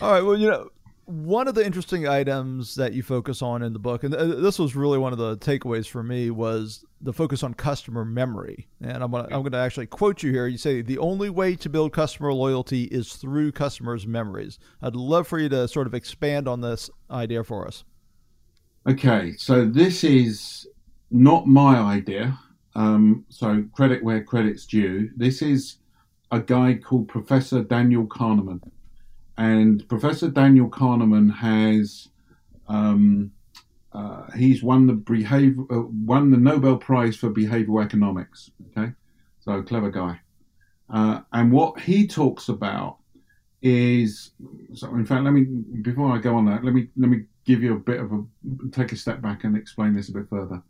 All 0.00 0.12
right. 0.12 0.22
Well, 0.22 0.36
you 0.36 0.48
know, 0.48 0.70
one 1.06 1.46
of 1.46 1.54
the 1.54 1.64
interesting 1.64 2.08
items 2.08 2.74
that 2.74 2.92
you 2.92 3.02
focus 3.02 3.40
on 3.40 3.62
in 3.62 3.72
the 3.72 3.78
book, 3.78 4.02
and 4.02 4.12
this 4.12 4.58
was 4.58 4.74
really 4.74 4.98
one 4.98 5.12
of 5.12 5.18
the 5.18 5.36
takeaways 5.38 5.86
for 5.86 6.02
me, 6.02 6.30
was 6.30 6.84
the 7.00 7.12
focus 7.12 7.44
on 7.44 7.54
customer 7.54 8.04
memory. 8.04 8.66
And 8.80 9.04
I'm 9.04 9.12
gonna, 9.12 9.24
I'm 9.24 9.42
going 9.42 9.52
to 9.52 9.58
actually 9.58 9.86
quote 9.86 10.24
you 10.24 10.32
here. 10.32 10.48
You 10.48 10.58
say 10.58 10.82
the 10.82 10.98
only 10.98 11.30
way 11.30 11.54
to 11.56 11.68
build 11.68 11.92
customer 11.92 12.32
loyalty 12.32 12.84
is 12.84 13.12
through 13.14 13.52
customers' 13.52 14.04
memories. 14.04 14.58
I'd 14.82 14.96
love 14.96 15.28
for 15.28 15.38
you 15.38 15.48
to 15.50 15.68
sort 15.68 15.86
of 15.86 15.94
expand 15.94 16.48
on 16.48 16.60
this 16.60 16.90
idea 17.08 17.44
for 17.44 17.68
us. 17.68 17.84
Okay, 18.88 19.34
so 19.36 19.64
this 19.64 20.02
is 20.02 20.66
not 21.12 21.46
my 21.46 21.76
idea. 21.76 22.36
Um, 22.74 23.24
so 23.28 23.64
credit 23.72 24.02
where 24.02 24.24
credit's 24.24 24.66
due. 24.66 25.10
This 25.16 25.40
is 25.40 25.76
a 26.32 26.40
guy 26.40 26.74
called 26.74 27.06
Professor 27.06 27.62
Daniel 27.62 28.06
Kahneman 28.06 28.60
and 29.38 29.86
Professor 29.88 30.28
Daniel 30.28 30.68
Kahneman 30.68 31.34
has 31.34 32.08
um, 32.68 33.30
uh, 33.92 34.30
he's 34.32 34.62
won 34.62 34.86
the 34.86 34.94
behavior 34.94 35.64
uh, 35.70 35.82
won 36.04 36.30
the 36.30 36.36
Nobel 36.36 36.76
Prize 36.76 37.16
for 37.16 37.30
behavioral 37.30 37.84
economics. 37.84 38.50
Okay, 38.70 38.92
so 39.40 39.62
clever 39.62 39.90
guy. 39.90 40.20
Uh, 40.88 41.20
and 41.32 41.50
what 41.50 41.80
he 41.80 42.06
talks 42.06 42.48
about 42.48 42.98
is 43.62 44.32
so. 44.74 44.88
In 44.94 45.06
fact, 45.06 45.24
let 45.24 45.32
me 45.32 45.42
before 45.82 46.12
I 46.12 46.18
go 46.18 46.34
on 46.34 46.46
that, 46.46 46.64
let 46.64 46.74
me 46.74 46.88
let 46.96 47.10
me 47.10 47.24
give 47.44 47.62
you 47.62 47.74
a 47.74 47.78
bit 47.78 48.00
of 48.00 48.12
a 48.12 48.24
take 48.70 48.92
a 48.92 48.96
step 48.96 49.20
back 49.20 49.44
and 49.44 49.56
explain 49.56 49.94
this 49.94 50.08
a 50.08 50.12
bit 50.12 50.28
further. 50.28 50.62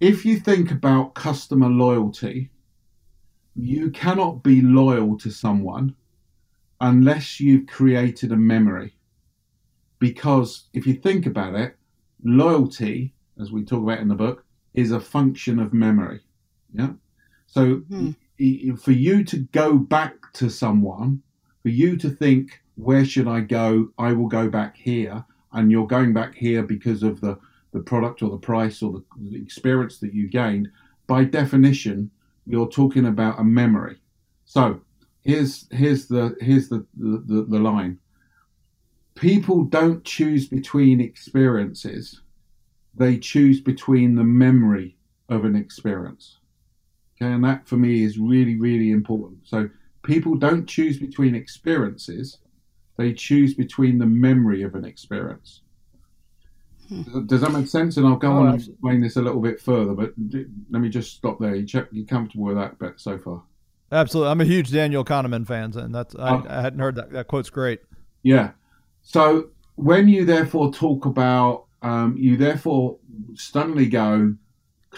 If 0.00 0.24
you 0.24 0.38
think 0.38 0.70
about 0.70 1.14
customer 1.14 1.68
loyalty, 1.68 2.50
you 3.56 3.90
cannot 3.90 4.44
be 4.44 4.60
loyal 4.60 5.18
to 5.18 5.30
someone 5.30 5.94
unless 6.80 7.40
you've 7.40 7.66
created 7.66 8.32
a 8.32 8.36
memory. 8.36 8.94
Because 9.98 10.68
if 10.72 10.86
you 10.86 10.94
think 10.94 11.26
about 11.26 11.54
it, 11.54 11.76
loyalty, 12.22 13.14
as 13.40 13.50
we 13.50 13.64
talk 13.64 13.82
about 13.82 13.98
in 13.98 14.08
the 14.08 14.14
book, 14.14 14.44
is 14.74 14.92
a 14.92 15.00
function 15.00 15.58
of 15.58 15.72
memory. 15.72 16.20
Yeah. 16.72 16.90
So 17.46 17.82
mm-hmm. 17.90 18.74
for 18.76 18.92
you 18.92 19.24
to 19.24 19.38
go 19.38 19.76
back 19.76 20.32
to 20.34 20.48
someone, 20.48 21.22
for 21.62 21.70
you 21.70 21.96
to 21.96 22.10
think, 22.10 22.60
where 22.76 23.04
should 23.04 23.26
I 23.26 23.40
go? 23.40 23.88
I 23.98 24.12
will 24.12 24.28
go 24.28 24.48
back 24.48 24.76
here. 24.76 25.24
And 25.52 25.70
you're 25.70 25.86
going 25.86 26.12
back 26.12 26.34
here 26.34 26.62
because 26.62 27.02
of 27.02 27.20
the, 27.20 27.38
the 27.72 27.80
product 27.80 28.22
or 28.22 28.30
the 28.30 28.36
price 28.36 28.82
or 28.82 28.92
the, 28.92 29.30
the 29.30 29.42
experience 29.42 29.98
that 29.98 30.12
you 30.14 30.28
gained. 30.28 30.68
By 31.06 31.24
definition, 31.24 32.10
you're 32.46 32.68
talking 32.68 33.06
about 33.06 33.40
a 33.40 33.44
memory. 33.44 33.96
So 34.44 34.80
here's 35.28 35.68
here's 35.70 36.06
the 36.06 36.36
here's 36.40 36.70
the, 36.70 36.86
the, 36.96 37.46
the, 37.48 37.58
line. 37.58 37.98
People 39.14 39.64
don't 39.64 40.02
choose 40.02 40.48
between 40.48 41.00
experiences; 41.00 42.22
they 42.94 43.18
choose 43.18 43.60
between 43.60 44.14
the 44.14 44.24
memory 44.24 44.96
of 45.28 45.44
an 45.44 45.54
experience. 45.54 46.38
Okay, 47.16 47.30
and 47.30 47.44
that 47.44 47.68
for 47.68 47.76
me 47.76 48.02
is 48.02 48.18
really 48.18 48.58
really 48.58 48.90
important. 48.90 49.40
So 49.44 49.68
people 50.02 50.34
don't 50.34 50.66
choose 50.66 50.98
between 50.98 51.34
experiences; 51.34 52.38
they 52.96 53.12
choose 53.12 53.52
between 53.54 53.98
the 53.98 54.06
memory 54.06 54.62
of 54.62 54.74
an 54.74 54.86
experience. 54.86 55.60
Hmm. 56.88 57.26
Does 57.26 57.42
that 57.42 57.52
make 57.52 57.66
sense? 57.66 57.98
And 57.98 58.06
I'll 58.06 58.16
go 58.16 58.32
oh, 58.32 58.38
on 58.38 58.46
and 58.46 58.54
explain 58.60 59.02
this 59.02 59.16
a 59.16 59.22
little 59.22 59.42
bit 59.42 59.60
further, 59.60 59.92
but 59.92 60.14
let 60.70 60.80
me 60.80 60.88
just 60.88 61.14
stop 61.14 61.38
there. 61.38 61.54
You 61.54 61.66
check, 61.66 61.88
you 61.92 62.06
comfortable 62.06 62.46
with 62.46 62.56
that 62.56 62.78
bit 62.78 62.94
so 62.98 63.18
far? 63.18 63.42
Absolutely. 63.90 64.30
I'm 64.30 64.40
a 64.40 64.44
huge 64.44 64.70
Daniel 64.70 65.04
Kahneman 65.04 65.46
fan, 65.46 65.76
and 65.76 65.94
that's 65.94 66.14
I, 66.16 66.28
uh, 66.28 66.42
I 66.48 66.60
hadn't 66.60 66.80
heard 66.80 66.96
that. 66.96 67.10
That 67.12 67.28
quote's 67.28 67.50
great. 67.50 67.80
Yeah. 68.22 68.50
So 69.02 69.50
when 69.76 70.08
you 70.08 70.24
therefore 70.24 70.72
talk 70.72 71.06
about, 71.06 71.64
um, 71.82 72.16
you 72.18 72.36
therefore 72.36 72.98
suddenly 73.34 73.86
go 73.86 74.34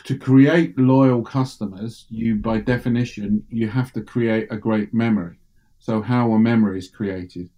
to 0.05 0.19
create 0.19 0.79
loyal 0.79 1.23
customers. 1.23 2.07
You, 2.11 2.37
by 2.37 2.59
definition, 2.59 3.45
you 3.51 3.69
have 3.69 3.93
to 3.93 4.03
create 4.03 4.49
a 4.51 4.57
great 4.57 4.93
memory. 4.93 5.39
So 5.79 6.03
how 6.03 6.33
a 6.33 6.39
memory 6.39 6.79
is 6.79 6.89
created, 6.89 7.49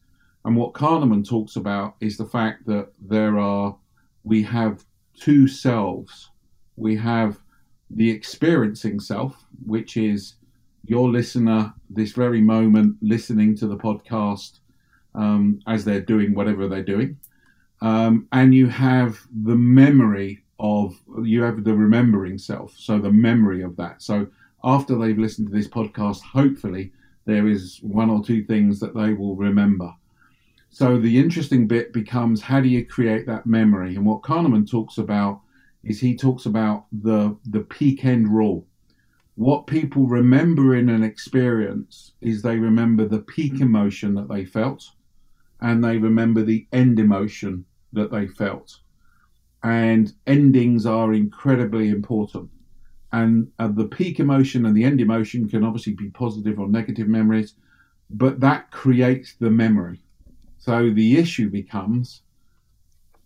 and 0.44 0.56
what 0.56 0.74
Kahneman 0.74 1.26
talks 1.26 1.56
about 1.56 1.96
is 2.00 2.16
the 2.16 2.26
fact 2.26 2.66
that 2.66 2.92
there 3.00 3.38
are, 3.38 3.76
we 4.24 4.42
have 4.42 4.84
two 5.18 5.48
selves. 5.48 6.30
We 6.76 6.96
have 6.96 7.38
the 7.90 8.10
experiencing 8.10 9.00
self, 9.00 9.46
which 9.66 9.96
is 9.96 10.34
your 10.84 11.08
listener 11.08 11.72
this 11.90 12.12
very 12.12 12.40
moment 12.40 12.96
listening 13.00 13.56
to 13.56 13.66
the 13.66 13.76
podcast 13.76 14.58
um, 15.14 15.60
as 15.66 15.84
they're 15.84 16.00
doing 16.00 16.34
whatever 16.34 16.68
they're 16.68 16.82
doing. 16.82 17.18
Um, 17.80 18.28
and 18.32 18.54
you 18.54 18.68
have 18.68 19.20
the 19.44 19.56
memory 19.56 20.44
of, 20.58 20.94
you 21.22 21.42
have 21.42 21.64
the 21.64 21.74
remembering 21.74 22.38
self. 22.38 22.74
So 22.78 22.98
the 22.98 23.10
memory 23.10 23.62
of 23.62 23.76
that. 23.76 24.02
So 24.02 24.26
after 24.64 24.96
they've 24.96 25.18
listened 25.18 25.48
to 25.48 25.54
this 25.54 25.68
podcast, 25.68 26.20
hopefully 26.22 26.92
there 27.24 27.48
is 27.48 27.80
one 27.82 28.10
or 28.10 28.22
two 28.24 28.44
things 28.44 28.80
that 28.80 28.94
they 28.94 29.12
will 29.12 29.36
remember. 29.36 29.92
So 30.70 30.98
the 30.98 31.18
interesting 31.18 31.66
bit 31.66 31.92
becomes 31.92 32.40
how 32.40 32.60
do 32.60 32.68
you 32.68 32.86
create 32.86 33.26
that 33.26 33.46
memory? 33.46 33.94
And 33.96 34.06
what 34.06 34.22
Kahneman 34.22 34.68
talks 34.68 34.98
about 34.98 35.40
is 35.84 36.00
he 36.00 36.16
talks 36.16 36.46
about 36.46 36.86
the 36.92 37.36
the 37.46 37.60
peak 37.60 38.04
end 38.04 38.28
rule 38.28 38.66
what 39.34 39.66
people 39.66 40.06
remember 40.06 40.74
in 40.74 40.88
an 40.88 41.02
experience 41.02 42.12
is 42.20 42.42
they 42.42 42.56
remember 42.56 43.06
the 43.06 43.20
peak 43.20 43.54
mm. 43.54 43.62
emotion 43.62 44.14
that 44.14 44.28
they 44.28 44.44
felt 44.44 44.90
and 45.60 45.82
they 45.82 45.96
remember 45.96 46.42
the 46.42 46.66
end 46.72 46.98
emotion 46.98 47.64
that 47.92 48.10
they 48.10 48.26
felt. 48.26 48.78
And 49.62 50.12
endings 50.26 50.86
are 50.86 51.14
incredibly 51.14 51.88
important. 51.88 52.50
And 53.12 53.50
uh, 53.58 53.68
the 53.68 53.84
peak 53.84 54.18
emotion 54.18 54.66
and 54.66 54.76
the 54.76 54.84
end 54.84 55.00
emotion 55.00 55.48
can 55.48 55.64
obviously 55.64 55.92
be 55.94 56.10
positive 56.10 56.58
or 56.58 56.68
negative 56.68 57.08
memories, 57.08 57.54
but 58.10 58.40
that 58.40 58.70
creates 58.70 59.34
the 59.34 59.50
memory. 59.50 60.00
So 60.58 60.90
the 60.90 61.16
issue 61.16 61.48
becomes 61.48 62.22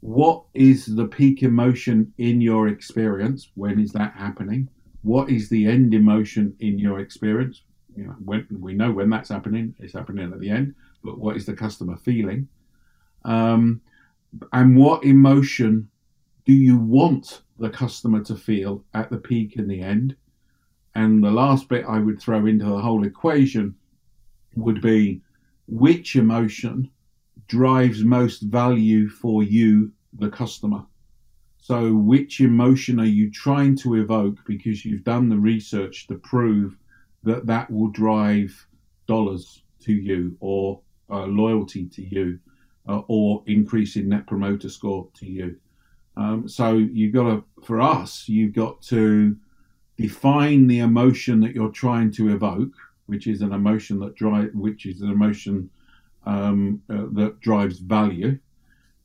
what 0.00 0.44
is 0.54 0.86
the 0.86 1.06
peak 1.06 1.42
emotion 1.42 2.12
in 2.18 2.40
your 2.40 2.68
experience? 2.68 3.50
When 3.54 3.80
is 3.80 3.92
that 3.92 4.12
happening? 4.12 4.68
What 5.06 5.30
is 5.30 5.48
the 5.48 5.66
end 5.66 5.94
emotion 5.94 6.52
in 6.58 6.80
your 6.80 6.98
experience? 6.98 7.62
You 7.96 8.08
know, 8.08 8.16
when 8.24 8.44
we 8.50 8.74
know 8.74 8.90
when 8.90 9.08
that's 9.08 9.28
happening, 9.28 9.72
it's 9.78 9.92
happening 9.92 10.32
at 10.32 10.40
the 10.40 10.50
end. 10.50 10.74
But 11.04 11.18
what 11.18 11.36
is 11.36 11.46
the 11.46 11.54
customer 11.54 11.96
feeling? 11.96 12.48
Um, 13.24 13.80
and 14.52 14.76
what 14.76 15.04
emotion 15.04 15.88
do 16.44 16.52
you 16.52 16.76
want 16.76 17.42
the 17.60 17.70
customer 17.70 18.20
to 18.24 18.34
feel 18.34 18.84
at 18.94 19.08
the 19.08 19.16
peak 19.16 19.54
and 19.56 19.70
the 19.70 19.80
end? 19.80 20.16
And 20.96 21.22
the 21.22 21.30
last 21.30 21.68
bit 21.68 21.84
I 21.86 22.00
would 22.00 22.20
throw 22.20 22.44
into 22.46 22.64
the 22.64 22.80
whole 22.80 23.06
equation 23.06 23.76
would 24.56 24.82
be 24.82 25.20
which 25.68 26.16
emotion 26.16 26.90
drives 27.46 28.02
most 28.02 28.42
value 28.42 29.08
for 29.08 29.44
you, 29.44 29.92
the 30.18 30.30
customer. 30.30 30.84
So, 31.66 31.96
which 31.96 32.40
emotion 32.40 33.00
are 33.00 33.12
you 33.20 33.28
trying 33.28 33.74
to 33.78 33.96
evoke 33.96 34.38
because 34.46 34.84
you've 34.84 35.02
done 35.02 35.28
the 35.28 35.36
research 35.36 36.06
to 36.06 36.14
prove 36.14 36.76
that 37.24 37.46
that 37.46 37.68
will 37.72 37.88
drive 37.88 38.68
dollars 39.08 39.64
to 39.80 39.92
you 39.92 40.36
or 40.38 40.80
uh, 41.10 41.24
loyalty 41.24 41.86
to 41.86 42.02
you 42.02 42.38
uh, 42.88 43.00
or 43.08 43.42
increase 43.46 43.96
in 43.96 44.08
net 44.08 44.28
promoter 44.28 44.68
score 44.68 45.08
to 45.14 45.26
you? 45.26 45.56
Um, 46.16 46.48
so, 46.48 46.74
you've 46.74 47.12
got 47.12 47.24
to, 47.24 47.44
for 47.64 47.80
us, 47.80 48.28
you've 48.28 48.54
got 48.54 48.80
to 48.82 49.36
define 49.96 50.68
the 50.68 50.78
emotion 50.78 51.40
that 51.40 51.56
you're 51.56 51.70
trying 51.70 52.12
to 52.12 52.32
evoke, 52.32 52.76
which 53.06 53.26
is 53.26 53.42
an 53.42 53.52
emotion 53.52 53.98
that 53.98 54.14
drive, 54.14 54.50
which 54.54 54.86
is 54.86 55.00
an 55.00 55.10
emotion 55.10 55.68
um, 56.26 56.80
uh, 56.88 57.06
that 57.10 57.40
drives 57.40 57.80
value 57.80 58.38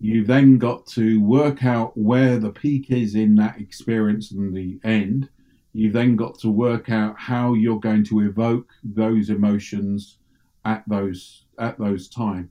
You've 0.04 0.26
then 0.26 0.58
got 0.58 0.88
to 0.88 1.22
work 1.22 1.64
out 1.64 1.96
where 1.96 2.40
the 2.40 2.50
peak 2.50 2.90
is 2.90 3.14
in 3.14 3.36
that 3.36 3.62
experience 3.62 4.32
and 4.32 4.52
the 4.52 4.80
end. 4.84 5.30
You've 5.74 5.94
then 5.94 6.16
got 6.16 6.40
to 6.40 6.50
work 6.50 6.90
out 6.90 7.20
how 7.20 7.54
you're 7.54 7.80
going 7.80 8.04
to 8.06 8.22
evoke 8.22 8.68
those 8.84 9.30
emotions 9.30 10.18
at 10.66 10.84
those 10.88 11.46
at 11.60 11.78
those 11.78 12.10
time. 12.10 12.50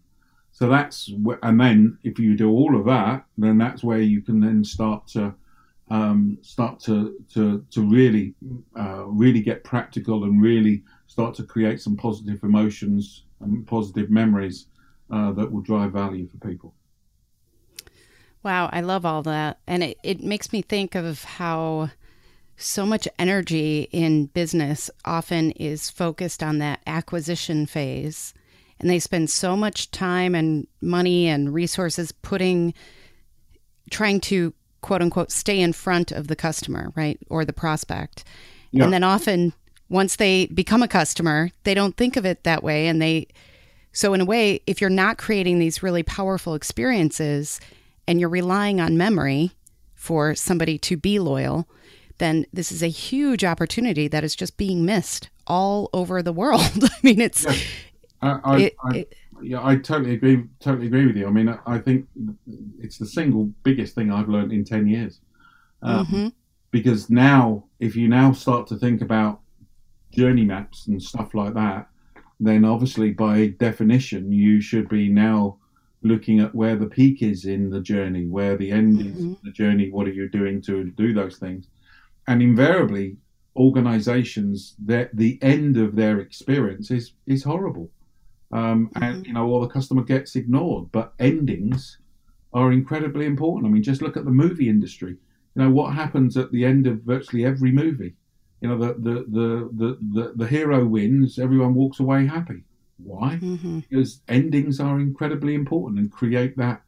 So 0.53 0.69
that's 0.69 1.11
and 1.43 1.61
then 1.61 1.99
if 2.05 2.21
you 2.21 2.37
do 2.37 2.51
all 2.51 2.79
of 2.79 2.87
that, 2.87 3.25
then 3.37 3.59
that's 3.59 3.83
where 3.83 4.01
you 4.01 4.23
can 4.23 4.39
then 4.39 4.63
start 4.63 5.09
to 5.09 5.35
um, 5.91 6.39
start 6.43 6.79
to 6.81 7.17
to 7.35 7.67
to 7.73 7.83
really 7.83 8.33
uh, 8.79 9.07
really 9.07 9.41
get 9.41 9.65
practical 9.65 10.23
and 10.23 10.41
really 10.41 10.85
start 11.09 11.35
to 11.35 11.43
create 11.43 11.81
some 11.81 11.97
positive 11.97 12.45
emotions 12.45 13.25
and 13.41 13.67
positive 13.67 14.09
memories 14.09 14.67
uh, 15.11 15.33
that 15.33 15.51
will 15.51 15.63
drive 15.63 15.91
value 15.91 16.29
for 16.29 16.39
people. 16.49 16.75
Wow, 18.43 18.71
I 18.73 18.81
love 18.81 19.05
all 19.05 19.23
that. 19.23 19.59
And 19.67 19.83
it, 19.83 19.99
it 20.03 20.23
makes 20.23 20.53
me 20.53 20.63
think 20.63 20.95
of 20.95 21.25
how 21.25 21.91
so 22.57 22.85
much 22.87 23.09
energy 23.19 23.89
in 23.91 24.27
business 24.27 24.91
often 25.05 25.51
is 25.53 25.91
focused 25.91 26.43
on 26.43 26.59
that 26.59 26.81
acquisition 26.87 27.67
phase. 27.67 28.35
And 28.79 28.89
they 28.89 28.99
spend 28.99 29.31
so 29.31 29.57
much 29.57 29.91
time 29.91 30.35
and 30.35 30.67
money 30.81 31.29
and 31.29 31.53
resources 31.53 32.13
putting, 32.13 32.73
trying 33.91 34.21
to 34.23 34.55
quote 34.81 35.03
unquote 35.03 35.31
stay 35.31 35.61
in 35.61 35.73
front 35.73 36.13
of 36.13 36.29
the 36.29 36.37
customer, 36.37 36.93
right? 36.95 37.19
Or 37.29 37.45
the 37.45 37.53
prospect. 37.53 38.25
Yeah. 38.73 38.85
And 38.85 38.93
then 38.93 39.05
often 39.05 39.53
once 39.91 40.17
they 40.17 40.47
become 40.47 40.83
a 40.83 40.89
customer, 40.89 41.51
they 41.65 41.75
don't 41.75 41.97
think 41.97 42.17
of 42.17 42.25
it 42.25 42.45
that 42.45 42.63
way. 42.63 42.87
And 42.87 43.03
they, 43.03 43.27
so 43.93 44.15
in 44.15 44.21
a 44.21 44.25
way, 44.25 44.61
if 44.67 44.81
you're 44.81 44.89
not 44.89 45.19
creating 45.19 45.59
these 45.59 45.83
really 45.83 46.03
powerful 46.03 46.55
experiences, 46.55 47.61
and 48.11 48.19
you're 48.19 48.29
relying 48.29 48.81
on 48.81 48.99
memory 48.99 49.53
for 49.95 50.35
somebody 50.35 50.77
to 50.77 50.97
be 50.97 51.21
loyal, 51.21 51.69
then 52.19 52.45
this 52.53 52.73
is 52.73 52.83
a 52.83 52.89
huge 52.89 53.45
opportunity 53.45 54.09
that 54.09 54.25
is 54.25 54.35
just 54.35 54.57
being 54.57 54.85
missed 54.85 55.31
all 55.47 55.89
over 55.93 56.21
the 56.21 56.33
world. 56.33 56.61
I 56.83 56.97
mean, 57.05 57.21
it's. 57.21 57.45
Yeah. 57.45 57.55
I, 58.21 58.41
I, 58.43 58.59
it, 58.59 58.77
I, 58.83 58.97
it, 58.97 59.15
yeah, 59.41 59.65
I 59.65 59.77
totally 59.77 60.15
agree. 60.15 60.43
Totally 60.59 60.89
agree 60.89 61.07
with 61.07 61.17
you. 61.17 61.29
I 61.29 61.31
mean, 61.31 61.57
I 61.67 61.79
think 61.79 62.09
it's 62.81 62.99
the 62.99 63.07
single 63.07 63.45
biggest 63.63 63.95
thing 63.95 64.11
I've 64.11 64.29
learned 64.29 64.53
in 64.53 64.65
ten 64.65 64.89
years. 64.89 65.21
Um, 65.81 66.07
mm-hmm. 66.07 66.29
Because 66.73 67.11
now, 67.11 67.65
if 67.79 67.95
you 67.95 68.09
now 68.09 68.33
start 68.33 68.67
to 68.69 68.77
think 68.77 69.03
about 69.03 69.41
journey 70.11 70.45
maps 70.45 70.89
and 70.89 71.01
stuff 71.01 71.33
like 71.33 71.55
that, 71.55 71.87
then 72.41 72.65
obviously 72.65 73.13
by 73.13 73.55
definition 73.61 74.33
you 74.33 74.61
should 74.61 74.89
be 74.89 75.09
now 75.09 75.60
looking 76.03 76.41
at 76.41 76.55
where 76.55 76.77
the 76.77 76.87
peak 76.87 77.23
is 77.23 77.45
in 77.45 77.71
the 77.71 77.81
journey, 77.81 78.27
where 78.27 78.57
the 78.57 78.71
end 78.71 78.99
mm-hmm. 78.99 79.33
is 79.33 79.37
the 79.43 79.51
journey, 79.51 79.91
what 79.91 80.07
are 80.07 80.13
you 80.13 80.29
doing 80.29 80.61
to 80.63 80.85
do 80.93 81.13
those 81.13 81.37
things? 81.37 81.67
And 82.27 82.43
invariably, 82.43 83.17
organizations, 83.57 84.77
that 84.87 85.15
the 85.15 85.39
end 85.43 85.77
of 85.77 85.97
their 85.97 86.21
experience 86.21 86.91
is, 86.91 87.13
is 87.27 87.43
horrible. 87.45 87.91
Um, 88.53 88.89
mm-hmm. 88.89 89.03
And, 89.03 89.27
you 89.27 89.33
know, 89.33 89.49
or 89.49 89.61
the 89.61 89.73
customer 89.73 90.03
gets 90.03 90.37
ignored. 90.37 90.91
But 90.93 91.13
endings 91.19 91.99
are 92.53 92.73
incredibly 92.73 93.27
important. 93.27 93.67
I 93.67 93.73
mean, 93.73 93.83
just 93.83 94.03
look 94.03 94.17
at 94.17 94.25
the 94.25 94.31
movie 94.31 94.69
industry. 94.69 95.17
You 95.55 95.63
know, 95.63 95.71
what 95.71 95.95
happens 95.95 96.37
at 96.37 96.51
the 96.53 96.65
end 96.65 96.87
of 96.87 97.03
virtually 97.03 97.45
every 97.45 97.73
movie? 97.73 98.15
You 98.61 98.69
know, 98.69 98.79
the, 98.79 98.95
the, 98.95 99.15
the, 99.29 99.71
the, 99.73 99.99
the, 100.13 100.33
the 100.37 100.47
hero 100.47 100.85
wins, 100.85 101.39
everyone 101.39 101.75
walks 101.75 102.01
away 102.01 102.27
happy 102.27 102.63
why? 103.05 103.39
Mm-hmm. 103.43 103.81
Because 103.81 104.21
endings 104.29 104.81
are 104.81 105.01
incredibly 105.01 105.55
important 105.55 105.99
and 105.99 106.11
create 106.11 106.57
that 106.57 106.83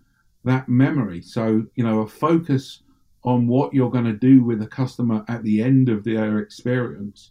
that 0.44 0.68
memory. 0.68 1.22
So 1.22 1.64
you 1.74 1.84
know, 1.84 2.00
a 2.00 2.06
focus 2.06 2.82
on 3.24 3.46
what 3.46 3.72
you're 3.72 3.90
going 3.90 4.04
to 4.04 4.12
do 4.12 4.42
with 4.42 4.62
a 4.62 4.66
customer 4.66 5.24
at 5.28 5.42
the 5.44 5.62
end 5.62 5.88
of 5.88 6.02
their 6.02 6.38
experience 6.40 7.30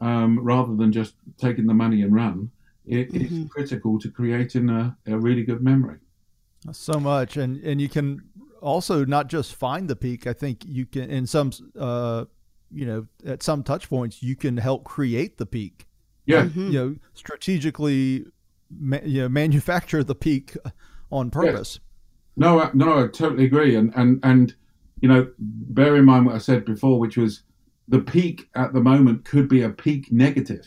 um, 0.00 0.38
rather 0.40 0.74
than 0.74 0.90
just 0.90 1.14
taking 1.36 1.66
the 1.66 1.74
money 1.74 2.02
and 2.02 2.14
run, 2.14 2.50
it, 2.86 3.12
Mhm. 3.12 3.42
it's 3.42 3.52
critical 3.52 3.98
to 3.98 4.10
creating 4.10 4.70
a, 4.70 4.96
a 5.06 5.18
really 5.18 5.42
good 5.42 5.62
memory. 5.62 5.98
So 6.72 6.98
much, 6.98 7.36
and 7.36 7.58
and 7.62 7.80
you 7.80 7.88
can 7.88 8.22
also 8.60 9.04
not 9.04 9.28
just 9.28 9.54
find 9.54 9.88
the 9.88 9.96
peak. 9.96 10.26
I 10.26 10.32
think 10.32 10.64
you 10.64 10.86
can 10.86 11.10
in 11.10 11.26
some, 11.26 11.50
uh, 11.78 12.24
you 12.70 12.86
know, 12.86 13.06
at 13.24 13.42
some 13.42 13.62
touch 13.62 13.88
points, 13.88 14.22
you 14.22 14.34
can 14.36 14.56
help 14.56 14.84
create 14.84 15.38
the 15.38 15.46
peak. 15.46 15.86
Yeah, 16.28 16.44
Mhm. 16.44 16.72
You 16.72 16.78
know, 16.78 16.96
strategically, 17.14 18.26
ma- 18.70 19.00
you 19.04 19.22
know, 19.22 19.28
manufacture 19.30 20.04
the 20.04 20.14
peak 20.14 20.56
on 21.10 21.30
purpose. 21.30 21.80
No, 22.36 22.60
I- 22.60 22.70
no, 22.74 23.02
I 23.04 23.08
totally 23.08 23.46
agree. 23.46 23.74
And 23.74 23.92
and 23.96 24.20
and 24.22 24.54
you 25.00 25.08
know, 25.08 25.28
bear 25.38 25.96
in 25.96 26.04
mind 26.04 26.26
what 26.26 26.34
I 26.34 26.38
said 26.38 26.64
before, 26.64 26.98
which 27.00 27.16
was 27.16 27.42
the 27.88 28.00
peak 28.00 28.48
at 28.54 28.72
the 28.74 28.80
moment 28.82 29.24
could 29.24 29.48
be 29.48 29.62
a 29.62 29.70
peak 29.70 30.12
negative. 30.12 30.66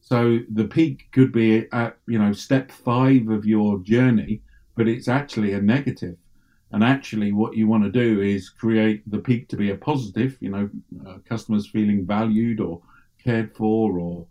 So 0.00 0.40
the 0.52 0.64
peak 0.66 1.08
could 1.12 1.30
be 1.32 1.66
at 1.72 1.98
you 2.08 2.18
know 2.18 2.32
step 2.32 2.72
five 2.72 3.28
of 3.28 3.46
your 3.46 3.78
journey, 3.80 4.42
but 4.76 4.88
it's 4.88 5.06
actually 5.08 5.52
a 5.52 5.62
negative. 5.62 6.16
And 6.72 6.82
actually, 6.84 7.32
what 7.32 7.56
you 7.56 7.66
want 7.68 7.84
to 7.84 7.90
do 7.90 8.20
is 8.20 8.48
create 8.48 9.08
the 9.10 9.18
peak 9.18 9.48
to 9.48 9.56
be 9.56 9.70
a 9.70 9.76
positive. 9.76 10.36
You 10.40 10.50
know, 10.50 10.70
uh, 11.06 11.18
customers 11.28 11.68
feeling 11.68 12.04
valued 12.06 12.60
or 12.60 12.80
cared 13.22 13.54
for, 13.54 13.98
or 13.98 14.26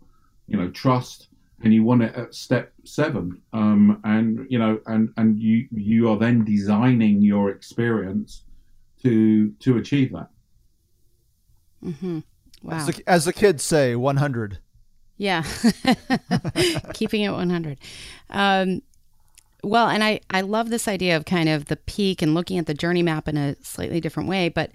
you 0.50 0.58
know, 0.58 0.68
trust 0.70 1.28
and 1.62 1.72
you 1.72 1.82
want 1.82 2.02
it 2.02 2.14
at 2.14 2.34
step 2.34 2.72
seven 2.84 3.40
um, 3.52 4.00
and 4.04 4.46
you 4.48 4.58
know 4.58 4.80
and 4.86 5.12
and 5.16 5.38
you 5.38 5.68
you 5.70 6.08
are 6.10 6.18
then 6.18 6.42
designing 6.44 7.20
your 7.22 7.50
experience 7.50 8.44
to 9.02 9.50
to 9.60 9.76
achieve 9.76 10.10
that 10.12 10.30
Mhm. 11.84 12.24
Wow. 12.62 12.76
As, 12.76 12.86
the, 12.86 13.02
as 13.06 13.24
the 13.24 13.32
kids 13.32 13.64
say, 13.64 13.96
100. 13.96 14.58
Yeah. 15.16 15.44
Keeping 16.94 17.22
it 17.22 17.30
100. 17.30 17.78
Um, 18.28 18.82
well, 19.62 19.88
and 19.88 20.02
I, 20.02 20.20
I 20.30 20.42
love 20.42 20.70
this 20.70 20.88
idea 20.88 21.16
of 21.16 21.24
kind 21.24 21.48
of 21.48 21.66
the 21.66 21.76
peak 21.76 22.22
and 22.22 22.34
looking 22.34 22.58
at 22.58 22.66
the 22.66 22.74
journey 22.74 23.02
map 23.02 23.28
in 23.28 23.36
a 23.36 23.56
slightly 23.62 24.00
different 24.00 24.28
way. 24.28 24.48
But 24.48 24.72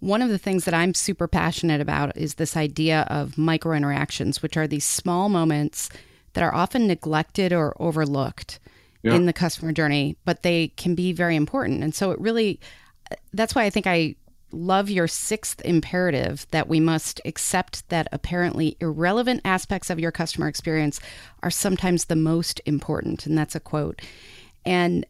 one 0.00 0.22
of 0.22 0.28
the 0.28 0.38
things 0.38 0.64
that 0.64 0.74
I'm 0.74 0.94
super 0.94 1.26
passionate 1.26 1.80
about 1.80 2.16
is 2.16 2.34
this 2.34 2.56
idea 2.56 3.06
of 3.08 3.38
micro 3.38 3.74
interactions, 3.76 4.42
which 4.42 4.56
are 4.56 4.66
these 4.66 4.84
small 4.84 5.28
moments 5.28 5.88
that 6.34 6.44
are 6.44 6.54
often 6.54 6.86
neglected 6.86 7.52
or 7.52 7.74
overlooked 7.80 8.58
Yeah. 9.02 9.14
in 9.14 9.26
the 9.26 9.32
customer 9.32 9.72
journey, 9.72 10.16
but 10.24 10.42
they 10.42 10.68
can 10.76 10.94
be 10.94 11.12
very 11.12 11.36
important. 11.36 11.82
And 11.82 11.94
so 11.94 12.10
it 12.10 12.20
really, 12.20 12.60
that's 13.32 13.54
why 13.54 13.64
I 13.64 13.70
think 13.70 13.86
I 13.86 14.16
love 14.52 14.90
your 14.90 15.08
sixth 15.08 15.60
imperative 15.64 16.46
that 16.50 16.68
we 16.68 16.78
must 16.78 17.20
accept 17.24 17.88
that 17.88 18.08
apparently 18.12 18.76
irrelevant 18.80 19.40
aspects 19.44 19.90
of 19.90 19.98
your 19.98 20.12
customer 20.12 20.46
experience 20.46 21.00
are 21.42 21.50
sometimes 21.50 22.04
the 22.04 22.16
most 22.16 22.60
important. 22.64 23.26
And 23.26 23.36
that's 23.36 23.54
a 23.54 23.60
quote. 23.60 24.00
And 24.64 25.06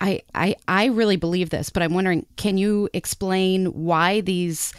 I, 0.00 0.22
I, 0.34 0.56
I 0.66 0.86
really 0.86 1.16
believe 1.16 1.50
this, 1.50 1.70
but 1.70 1.82
I'm 1.82 1.94
wondering 1.94 2.26
can 2.36 2.56
you 2.58 2.88
explain 2.92 3.66
why 3.66 4.20
these 4.20 4.72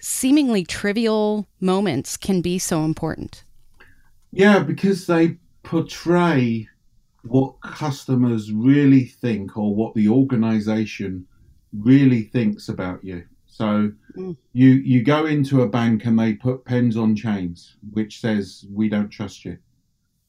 seemingly 0.00 0.64
trivial 0.64 1.46
moments 1.60 2.16
can 2.16 2.40
be 2.40 2.58
so 2.58 2.84
important? 2.84 3.44
yeah 4.36 4.58
because 4.58 5.06
they 5.06 5.36
portray 5.62 6.68
what 7.22 7.54
customers 7.60 8.52
really 8.52 9.04
think 9.04 9.56
or 9.56 9.74
what 9.74 9.94
the 9.94 10.08
organization 10.08 11.24
really 11.72 12.22
thinks 12.22 12.68
about 12.68 13.02
you 13.04 13.24
so 13.46 13.92
Mm. 14.16 14.36
you 14.52 14.70
you 14.70 15.02
go 15.02 15.26
into 15.26 15.62
a 15.62 15.68
bank 15.68 16.04
and 16.04 16.18
they 16.18 16.34
put 16.34 16.64
pens 16.64 16.96
on 16.96 17.16
chains 17.16 17.76
which 17.92 18.20
says 18.20 18.64
we 18.72 18.88
don't 18.88 19.08
trust 19.08 19.44
you 19.44 19.56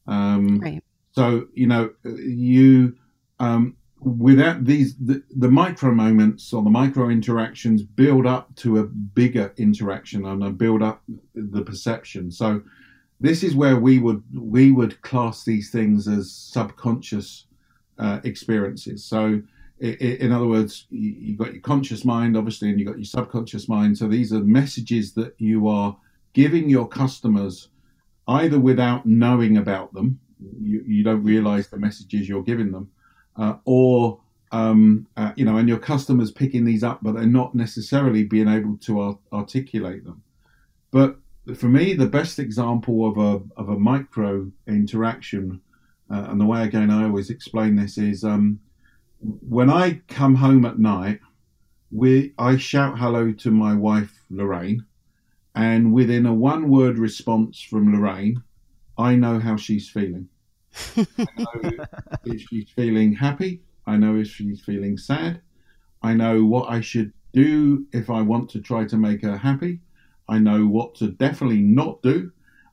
um, 0.08 0.60
Right. 0.60 0.84
So 1.12 1.48
you 1.54 1.68
know, 1.68 1.92
you 2.04 2.96
um, 3.40 3.76
without 4.06 4.63
these 4.65 4.96
the, 4.98 5.24
the 5.36 5.50
micro 5.50 5.91
moments 5.91 6.54
or 6.54 6.62
the 6.63 6.70
micro 6.70 7.10
interactions 7.10 7.82
build 7.82 8.28
up 8.28 8.56
to 8.56 8.78
a 8.78 8.84
bigger 8.84 9.52
interaction 9.58 10.26
and 10.26 10.44
a 10.44 10.52
build 10.52 10.84
up 10.84 11.02
the 11.34 11.63
perception. 11.63 12.32
So 12.32 12.62
this 13.20 13.44
is 13.44 13.56
where 13.56 13.78
we 13.78 13.98
would 13.98 14.24
we 14.32 14.72
would 14.72 15.02
class 15.02 15.44
these 15.44 15.72
things 15.72 16.08
as 16.08 16.32
subconscious 16.32 17.48
uh, 17.98 18.20
experiences. 18.24 19.04
So 19.04 19.41
in 19.80 20.32
other 20.32 20.48
words, 20.48 20.86
you, 20.91 21.15
you've 21.20 21.38
got 21.39 21.54
your 21.54 21.62
conscious 21.62 22.06
mind, 22.06 22.38
obviously, 22.38 22.70
and 22.70 22.80
you've 22.80 22.88
got 22.88 22.98
your 22.98 23.06
subconscious 23.06 23.68
mind. 23.68 23.98
So 23.98 24.08
these 24.08 24.32
are 24.32 24.39
messages 24.39 25.13
that 25.15 25.34
you 25.38 25.68
are 25.68 25.98
giving 26.34 26.70
your 26.70 26.88
customers 26.88 27.70
either 28.28 28.60
without 28.60 29.06
knowing 29.06 29.58
about 29.58 29.94
them, 29.94 30.20
you, 30.62 30.84
you 30.86 31.04
don't 31.04 31.24
realize 31.24 31.68
the 31.68 31.78
messages 31.78 32.28
you're 32.30 32.44
giving 32.44 32.72
them, 32.72 32.89
uh, 33.38 33.56
or 33.65 34.19
um, 34.52 35.08
uh, 35.17 35.34
you 35.36 35.43
know, 35.43 35.58
and 35.58 35.67
your 35.67 35.80
customers 35.80 36.32
picking 36.32 36.63
these 36.63 36.84
up, 36.84 37.00
but 37.02 37.15
they're 37.15 37.26
not 37.26 37.56
necessarily 37.56 38.24
being 38.24 38.48
able 38.48 38.78
to 38.78 39.00
ar- 39.00 39.19
articulate 39.34 40.06
them. 40.06 40.24
But 40.91 41.17
for 41.58 41.67
me, 41.67 41.93
the 41.93 42.08
best 42.08 42.39
example 42.39 43.08
of 43.08 43.17
a 43.17 43.43
of 43.60 43.69
a 43.69 43.78
micro 43.78 44.50
interaction, 44.67 45.62
uh, 46.10 46.28
and 46.30 46.39
the 46.39 46.45
way 46.45 46.63
again 46.63 46.89
I 46.89 47.04
always 47.04 47.30
explain 47.30 47.76
this 47.76 47.98
is 47.98 48.24
um, 48.24 48.60
when 49.19 49.69
I 49.69 50.02
come 50.08 50.36
home 50.36 50.65
at 50.65 50.80
night, 50.80 51.19
we 51.91 52.34
I 52.38 52.58
shout 52.58 52.98
hello 52.98 53.32
to 53.34 53.52
my 53.52 53.76
wife 53.76 54.24
Lorraine, 54.30 54.86
and 55.54 55.93
within 55.93 56.26
a 56.26 56.34
one 56.34 56.69
word 56.69 56.98
response 56.98 57.62
from 57.62 57.91
Lorraine, 57.91 58.41
I 58.98 59.15
know 59.15 59.39
how 59.39 59.58
she's 59.58 59.89
feeling. 59.89 60.30
I 60.98 61.06
know 61.36 61.86
if 62.26 62.42
she's 62.42 62.70
feeling 62.70 63.14
happy. 63.14 63.62
I 63.88 63.98
know 63.98 64.18
if 64.18 64.28
she's 64.28 64.62
feeling 64.62 64.98
sad. 64.98 65.42
I 66.02 66.14
know 66.14 66.46
what 66.46 66.70
I 66.70 66.82
should 66.82 67.14
do 67.34 67.86
if 67.92 68.10
I 68.10 68.22
want 68.22 68.50
to 68.52 68.62
try 68.62 68.86
to 68.86 68.98
make 68.98 69.22
her 69.22 69.38
happy. 69.38 69.80
I 70.28 70.40
know 70.40 70.66
what 70.66 70.96
to 70.96 71.12
definitely 71.12 71.62
not 71.62 72.02
do. 72.02 72.32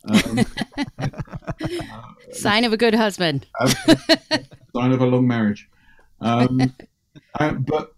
Um, 0.09 0.41
Sign 2.33 2.65
of 2.65 2.73
a 2.73 2.77
good 2.77 2.95
husband. 2.95 3.47
sign 4.75 4.93
of 4.93 5.01
a 5.01 5.07
long 5.07 5.27
marriage. 5.27 5.69
Um, 6.21 6.73
uh, 7.39 7.53
but 7.53 7.95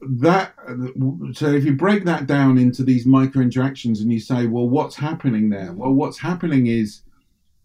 that 0.00 0.54
so 1.32 1.46
if 1.52 1.64
you 1.64 1.74
break 1.74 2.04
that 2.04 2.26
down 2.26 2.58
into 2.58 2.82
these 2.82 3.06
micro 3.06 3.42
interactions 3.42 4.00
and 4.00 4.12
you 4.12 4.18
say, 4.18 4.46
well, 4.46 4.68
what's 4.68 4.96
happening 4.96 5.50
there? 5.50 5.72
Well, 5.72 5.92
what's 5.92 6.18
happening 6.18 6.66
is, 6.66 7.02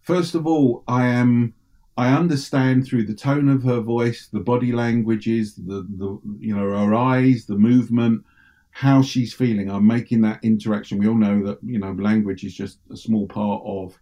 first 0.03 0.35
of 0.35 0.45
all, 0.45 0.83
I 0.87 1.07
am 1.07 1.53
I 1.97 2.13
understand 2.13 2.85
through 2.85 3.05
the 3.05 3.15
tone 3.15 3.47
of 3.47 3.63
her 3.63 3.79
voice, 3.79 4.27
the 4.27 4.41
body 4.41 4.71
languages, 4.73 5.55
the 5.55 5.87
the 5.97 6.19
you 6.39 6.55
know 6.55 6.69
her 6.69 6.93
eyes, 6.93 7.45
the 7.45 7.57
movement, 7.57 8.23
how 8.71 9.01
she's 9.01 9.33
feeling. 9.33 9.69
I'm 9.69 9.87
making 9.87 10.21
that 10.21 10.43
interaction. 10.43 10.97
We 10.97 11.07
all 11.07 11.15
know 11.15 11.45
that 11.45 11.59
you 11.63 11.79
know 11.79 11.91
language 11.91 12.43
is 12.43 12.53
just 12.53 12.79
a 12.91 12.97
small 12.97 13.27
part 13.27 13.63
of 13.65 13.97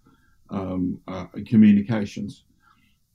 um, 0.50 1.00
uh, 1.08 1.28
communications. 1.46 2.44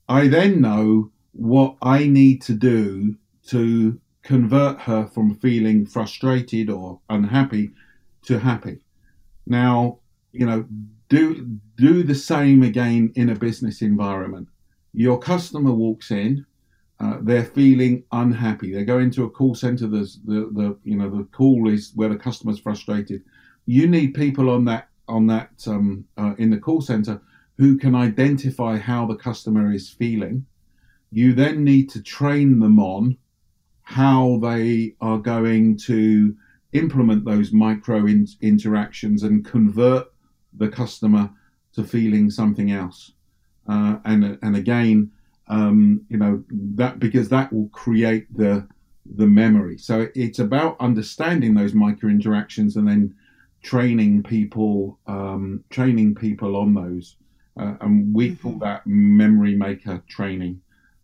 I 0.07 0.27
then 0.27 0.61
know 0.61 1.11
what 1.33 1.75
I 1.81 2.07
need 2.07 2.41
to 2.43 2.53
do 2.53 3.15
to 3.47 3.99
convert 4.23 4.79
her 4.81 5.07
from 5.07 5.35
feeling 5.35 5.85
frustrated 5.85 6.69
or 6.69 6.99
unhappy 7.09 7.71
to 8.23 8.39
happy. 8.39 8.79
Now, 9.45 9.99
you 10.31 10.45
know, 10.45 10.65
do 11.09 11.59
do 11.75 12.03
the 12.03 12.15
same 12.15 12.63
again 12.63 13.11
in 13.15 13.29
a 13.29 13.35
business 13.35 13.81
environment. 13.81 14.47
Your 14.93 15.19
customer 15.19 15.71
walks 15.71 16.11
in, 16.11 16.45
uh, 16.99 17.17
they're 17.21 17.45
feeling 17.45 18.03
unhappy. 18.11 18.73
They 18.73 18.83
go 18.83 18.99
into 18.99 19.23
a 19.23 19.29
call 19.29 19.55
center. 19.55 19.87
There's 19.87 20.19
the, 20.25 20.49
the 20.51 20.77
you 20.83 20.97
know 20.97 21.09
the 21.09 21.23
call 21.25 21.69
is 21.69 21.91
where 21.95 22.09
the 22.09 22.17
customer's 22.17 22.59
frustrated. 22.59 23.23
You 23.65 23.87
need 23.87 24.13
people 24.13 24.49
on 24.49 24.65
that 24.65 24.89
on 25.07 25.27
that 25.27 25.51
um, 25.67 26.05
uh, 26.17 26.35
in 26.37 26.49
the 26.49 26.57
call 26.57 26.81
center 26.81 27.21
who 27.57 27.77
can 27.77 27.95
identify 27.95 28.77
how 28.77 29.05
the 29.05 29.15
customer 29.15 29.71
is 29.71 29.89
feeling. 29.89 30.45
You 31.11 31.33
then 31.33 31.63
need 31.63 31.89
to 31.91 32.01
train 32.01 32.59
them 32.59 32.79
on 32.79 33.17
how 33.81 34.39
they 34.41 34.95
are 35.01 35.17
going 35.17 35.77
to 35.77 36.35
implement 36.73 37.25
those 37.25 37.51
micro 37.51 38.05
in- 38.05 38.27
interactions 38.41 39.23
and 39.23 39.43
convert 39.43 40.07
the 40.53 40.69
customer 40.69 41.31
to 41.73 41.83
feeling 41.83 42.29
something 42.29 42.71
else. 42.71 43.13
Uh, 43.69 43.99
and 44.05 44.39
and 44.41 44.55
again, 44.55 45.11
um, 45.47 46.01
you 46.09 46.17
know 46.17 46.43
that 46.49 46.99
because 46.99 47.29
that 47.29 47.53
will 47.53 47.69
create 47.69 48.25
the 48.35 48.67
the 49.05 49.27
memory. 49.27 49.77
So 49.77 50.07
it's 50.15 50.39
about 50.39 50.77
understanding 50.79 51.53
those 51.53 51.73
micro 51.73 52.09
interactions 52.09 52.75
and 52.75 52.87
then 52.87 53.15
training 53.61 54.23
people 54.23 54.99
um, 55.07 55.63
training 55.69 56.15
people 56.15 56.55
on 56.55 56.73
those. 56.73 57.15
Uh, 57.59 57.75
and 57.81 58.13
we 58.13 58.35
call 58.35 58.57
that 58.59 58.87
memory 58.87 59.55
maker 59.55 60.01
training 60.07 60.61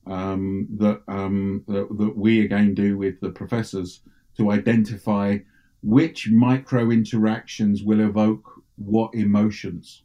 um, 0.08 0.68
that, 0.78 1.02
um, 1.08 1.64
that 1.68 1.88
that 1.98 2.18
we 2.18 2.46
again 2.46 2.74
do 2.74 2.98
with 2.98 3.20
the 3.20 3.30
professors 3.30 4.02
to 4.38 4.52
identify 4.52 5.38
which 5.84 6.30
micro 6.30 6.90
interactions 6.90 7.84
will 7.84 8.00
evoke 8.00 8.64
what 8.78 9.14
emotions. 9.14 10.02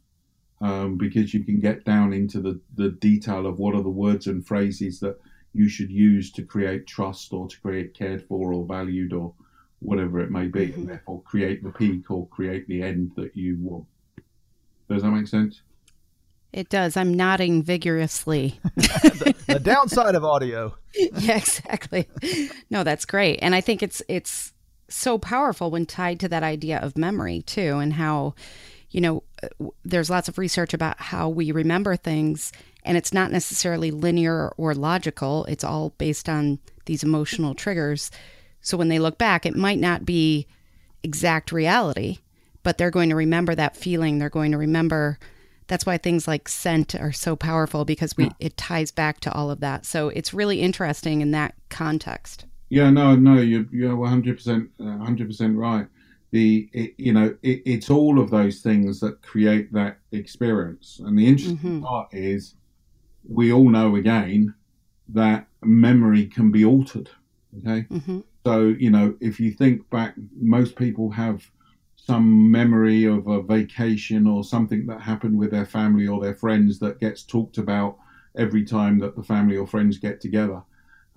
Um, 0.61 0.97
because 0.97 1.33
you 1.33 1.43
can 1.43 1.59
get 1.59 1.83
down 1.83 2.13
into 2.13 2.39
the, 2.39 2.59
the 2.75 2.89
detail 2.89 3.45
of 3.47 3.59
what 3.59 3.75
are 3.75 3.83
the 3.83 3.89
words 3.89 4.27
and 4.27 4.45
phrases 4.45 4.99
that 4.99 5.19
you 5.53 5.67
should 5.67 5.91
use 5.91 6.31
to 6.31 6.43
create 6.43 6.87
trust 6.87 7.33
or 7.33 7.47
to 7.47 7.59
create 7.59 7.93
cared 7.93 8.25
for 8.27 8.53
or 8.53 8.65
valued 8.65 9.11
or 9.11 9.33
whatever 9.79 10.19
it 10.19 10.31
may 10.31 10.47
be, 10.47 10.71
and 10.73 10.87
therefore 10.87 11.21
create 11.23 11.63
the 11.63 11.71
peak 11.71 12.09
or 12.11 12.27
create 12.27 12.67
the 12.67 12.83
end 12.83 13.11
that 13.15 13.35
you 13.35 13.57
want. 13.59 13.85
Does 14.87 15.01
that 15.01 15.11
make 15.11 15.27
sense? 15.27 15.61
It 16.53 16.69
does. 16.69 16.97
I'm 16.97 17.13
nodding 17.13 17.63
vigorously. 17.63 18.59
the, 18.75 19.35
the 19.47 19.59
downside 19.59 20.15
of 20.15 20.23
audio. 20.23 20.75
yeah, 20.93 21.37
exactly. 21.37 22.07
No, 22.69 22.83
that's 22.83 23.05
great. 23.05 23.39
And 23.41 23.55
I 23.55 23.61
think 23.61 23.81
it's 23.81 24.01
it's 24.07 24.53
so 24.89 25.17
powerful 25.17 25.71
when 25.71 25.85
tied 25.85 26.19
to 26.19 26.29
that 26.29 26.43
idea 26.43 26.77
of 26.79 26.97
memory 26.97 27.41
too 27.41 27.77
and 27.77 27.93
how 27.93 28.35
you 28.89 28.99
know 28.99 29.23
there's 29.83 30.09
lots 30.09 30.27
of 30.27 30.37
research 30.37 30.73
about 30.73 30.99
how 30.99 31.29
we 31.29 31.51
remember 31.51 31.95
things 31.95 32.51
and 32.83 32.97
it's 32.97 33.13
not 33.13 33.31
necessarily 33.31 33.91
linear 33.91 34.49
or 34.57 34.73
logical. 34.73 35.45
It's 35.45 35.63
all 35.63 35.91
based 35.97 36.27
on 36.27 36.59
these 36.85 37.03
emotional 37.03 37.53
triggers. 37.53 38.11
So 38.61 38.77
when 38.77 38.87
they 38.87 38.99
look 38.99 39.17
back, 39.17 39.45
it 39.45 39.55
might 39.55 39.79
not 39.79 40.05
be 40.05 40.47
exact 41.03 41.51
reality, 41.51 42.19
but 42.63 42.77
they're 42.77 42.91
going 42.91 43.09
to 43.09 43.15
remember 43.15 43.55
that 43.55 43.77
feeling. 43.77 44.17
They're 44.17 44.29
going 44.29 44.51
to 44.51 44.57
remember 44.57 45.19
that's 45.67 45.85
why 45.85 45.97
things 45.97 46.27
like 46.27 46.49
scent 46.49 46.95
are 46.95 47.13
so 47.13 47.35
powerful 47.35 47.85
because 47.85 48.17
we 48.17 48.29
it 48.39 48.57
ties 48.57 48.91
back 48.91 49.21
to 49.21 49.31
all 49.31 49.49
of 49.49 49.61
that. 49.61 49.85
So 49.85 50.09
it's 50.09 50.33
really 50.33 50.59
interesting 50.61 51.21
in 51.21 51.31
that 51.31 51.55
context. 51.69 52.45
Yeah, 52.69 52.89
no, 52.89 53.15
no, 53.15 53.39
you're 53.39 53.65
you're 53.71 53.95
100 53.95 54.35
percent 54.35 54.69
uh, 54.79 54.83
100 54.83 55.27
percent 55.27 55.57
right. 55.57 55.87
The 56.31 56.69
it, 56.71 56.93
you 56.97 57.11
know 57.11 57.35
it, 57.41 57.61
it's 57.65 57.89
all 57.89 58.19
of 58.19 58.29
those 58.29 58.61
things 58.61 58.99
that 59.01 59.21
create 59.21 59.73
that 59.73 59.97
experience, 60.11 61.01
and 61.03 61.17
the 61.17 61.27
interesting 61.27 61.57
mm-hmm. 61.57 61.83
part 61.83 62.13
is 62.13 62.55
we 63.27 63.51
all 63.51 63.69
know 63.69 63.95
again 63.95 64.53
that 65.09 65.47
memory 65.61 66.25
can 66.27 66.51
be 66.51 66.63
altered. 66.63 67.09
Okay, 67.59 67.85
mm-hmm. 67.91 68.19
so 68.45 68.67
you 68.67 68.89
know 68.89 69.15
if 69.19 69.39
you 69.39 69.51
think 69.51 69.89
back, 69.89 70.15
most 70.39 70.75
people 70.77 71.11
have 71.11 71.49
some 71.95 72.49
memory 72.49 73.05
of 73.05 73.27
a 73.27 73.41
vacation 73.41 74.25
or 74.25 74.43
something 74.43 74.87
that 74.87 75.01
happened 75.01 75.37
with 75.37 75.51
their 75.51 75.65
family 75.65 76.07
or 76.07 76.19
their 76.21 76.35
friends 76.35 76.79
that 76.79 76.99
gets 76.99 77.23
talked 77.23 77.57
about 77.57 77.97
every 78.35 78.63
time 78.63 78.99
that 78.99 79.15
the 79.15 79.23
family 79.23 79.57
or 79.57 79.67
friends 79.67 79.97
get 79.97 80.19
together. 80.19 80.61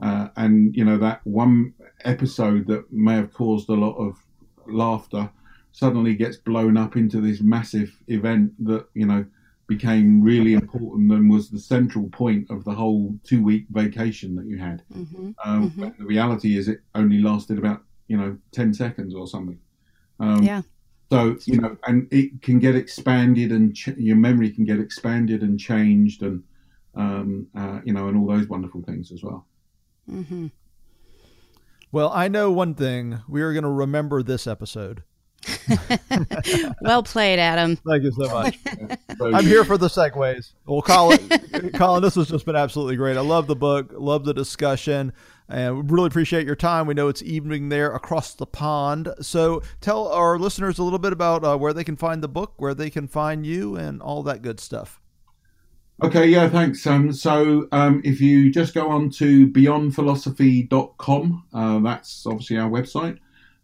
Uh, 0.03 0.29
and 0.37 0.75
you 0.77 0.85
know 0.85 0.99
that 0.99 1.21
one 1.25 1.73
episode 2.05 2.67
that 2.67 2.93
may 2.93 3.15
have 3.15 3.33
caused 3.33 3.69
a 3.69 3.75
lot 3.75 3.95
of 3.97 4.24
laughter 4.69 5.31
suddenly 5.73 6.15
gets 6.15 6.37
blown 6.37 6.77
up 6.77 6.97
into 6.97 7.21
this 7.21 7.41
massive 7.41 7.93
event 8.09 8.53
that 8.65 8.87
you 8.95 9.07
know 9.07 9.25
became 9.67 10.23
really 10.23 10.53
important 10.55 11.11
and 11.11 11.31
was 11.31 11.51
the 11.51 11.59
central 11.59 12.09
point 12.11 12.51
of 12.51 12.65
the 12.65 12.73
whole 12.73 13.19
two 13.25 13.43
week 13.43 13.65
vacation 13.71 14.35
that 14.37 14.47
you 14.47 14.59
had. 14.59 14.83
Mm-hmm. 14.95 15.31
Um, 15.45 15.71
mm-hmm. 15.71 15.89
The 15.99 16.07
reality 16.07 16.57
is, 16.59 16.69
it 16.69 16.81
only 16.95 17.19
lasted 17.19 17.59
about 17.59 17.83
you 18.09 18.17
know 18.17 18.37
ten 18.53 18.73
seconds 18.75 19.15
or 19.15 19.27
something. 19.27 19.59
Um, 20.21 20.43
yeah. 20.43 20.63
So 21.11 21.37
you 21.45 21.61
know, 21.61 21.77
and 21.87 22.09
it 22.13 22.43
can 22.43 22.59
get 22.59 22.75
expanded, 22.75 23.53
and 23.53 23.75
ch- 23.75 23.97
your 23.97 24.17
memory 24.17 24.51
can 24.51 24.65
get 24.65 24.81
expanded 24.81 25.43
and 25.43 25.59
changed, 25.59 26.23
and 26.23 26.43
um, 26.95 27.47
uh, 27.57 27.81
you 27.85 27.93
know, 27.93 28.09
and 28.09 28.17
all 28.17 28.27
those 28.27 28.49
wonderful 28.49 28.83
things 28.83 29.13
as 29.13 29.23
well. 29.23 29.47
Mm-hmm. 30.11 30.49
Well, 31.95 32.11
I 32.13 32.27
know 32.27 32.51
one 32.51 32.75
thing: 32.75 33.21
we 33.29 33.41
are 33.43 33.53
going 33.53 33.63
to 33.63 33.71
remember 33.71 34.21
this 34.21 34.49
episode. 34.49 35.05
well 36.81 37.05
played, 37.05 37.39
Adam. 37.39 37.77
Thank 37.77 38.03
you 38.03 38.11
so 38.11 38.29
much. 38.31 38.59
I'm 39.23 39.45
here 39.45 39.65
for 39.65 39.79
the 39.79 39.87
segues. 39.87 40.55
Well, 40.67 40.83
Colin, 40.83 41.29
Colin, 41.75 42.03
this 42.03 42.17
has 42.17 42.27
just 42.27 42.47
been 42.47 42.57
absolutely 42.57 42.97
great. 42.97 43.17
I 43.17 43.21
love 43.21 43.47
the 43.47 43.55
book, 43.55 43.93
love 43.97 44.25
the 44.25 44.35
discussion. 44.35 45.13
And 45.49 45.77
we 45.77 45.83
really 45.83 46.09
appreciate 46.09 46.47
your 46.47 46.57
time. 46.57 46.89
We 46.89 46.95
know 46.95 47.07
it's 47.07 47.23
evening 47.23 47.69
there 47.69 47.95
across 47.95 48.35
the 48.35 48.47
pond. 48.47 49.15
So 49.21 49.63
tell 49.81 50.09
our 50.09 50.37
listeners 50.37 50.81
a 50.81 50.83
little 50.83 50.99
bit 50.99 51.13
about 51.13 51.45
uh, 51.45 51.57
where 51.57 51.73
they 51.73 51.85
can 51.85 51.97
find 51.97 52.25
the 52.25 52.29
book, 52.29 52.55
where 52.57 52.75
they 52.75 52.91
can 52.91 53.07
find 53.07 53.47
you, 53.47 53.77
and 53.77 54.03
all 54.03 54.25
that 54.25 54.43
good 54.43 54.59
stuff. 54.59 55.01
Okay, 56.03 56.27
yeah, 56.27 56.49
thanks. 56.49 56.85
Um, 56.89 57.13
so 57.13 57.69
um, 57.71 58.03
if 58.05 58.21
you 58.21 58.51
just 58.51 58.75
go 58.75 58.89
on 58.89 59.11
to 59.11 59.47
beyondphilosophy.com, 59.47 61.45
uh, 61.55 61.79
that's 61.79 62.27
obviously 62.27 62.59
our 62.59 62.69
website, 62.69 63.19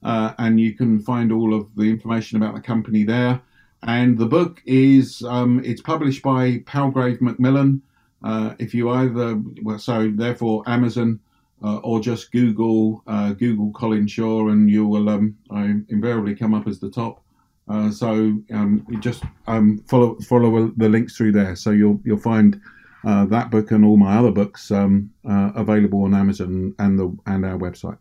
uh, 0.04 0.34
and 0.38 0.60
you 0.60 0.72
can 0.74 1.00
find 1.00 1.32
all 1.32 1.52
of 1.52 1.74
the 1.74 1.90
information 1.90 2.36
about 2.36 2.54
the 2.54 2.60
company 2.60 3.02
there. 3.02 3.40
And 3.82 4.16
the 4.16 4.26
book 4.26 4.62
is 4.64 5.24
um, 5.24 5.60
it's 5.64 5.82
published 5.82 6.22
by 6.22 6.62
Palgrave 6.66 7.20
Macmillan. 7.20 7.82
Uh, 8.22 8.54
if 8.60 8.74
you 8.74 8.90
either 8.90 9.42
well, 9.62 9.80
so 9.80 10.12
therefore 10.14 10.62
Amazon 10.68 11.18
uh, 11.64 11.78
or 11.78 11.98
just 11.98 12.30
Google 12.30 13.02
uh, 13.08 13.32
Google 13.32 13.72
Colin 13.72 14.06
Shaw, 14.06 14.50
and 14.50 14.70
you 14.70 14.86
will 14.86 15.08
um, 15.08 15.36
invariably 15.50 16.36
come 16.36 16.54
up 16.54 16.68
as 16.68 16.78
the 16.78 16.90
top. 16.90 17.24
Uh, 17.70 17.90
so 17.90 18.10
um, 18.52 18.84
you 18.88 18.98
just 18.98 19.22
um, 19.46 19.78
follow 19.86 20.16
follow 20.20 20.72
the 20.76 20.88
links 20.88 21.16
through 21.16 21.32
there. 21.32 21.54
So 21.54 21.70
you'll 21.70 22.00
you'll 22.04 22.18
find 22.18 22.60
uh, 23.04 23.26
that 23.26 23.50
book 23.50 23.70
and 23.70 23.84
all 23.84 23.96
my 23.96 24.18
other 24.18 24.32
books 24.32 24.70
um, 24.72 25.10
uh, 25.28 25.52
available 25.54 26.02
on 26.02 26.14
Amazon 26.14 26.74
and 26.80 26.98
the 26.98 27.16
and 27.26 27.46
our 27.46 27.56
website. 27.56 27.98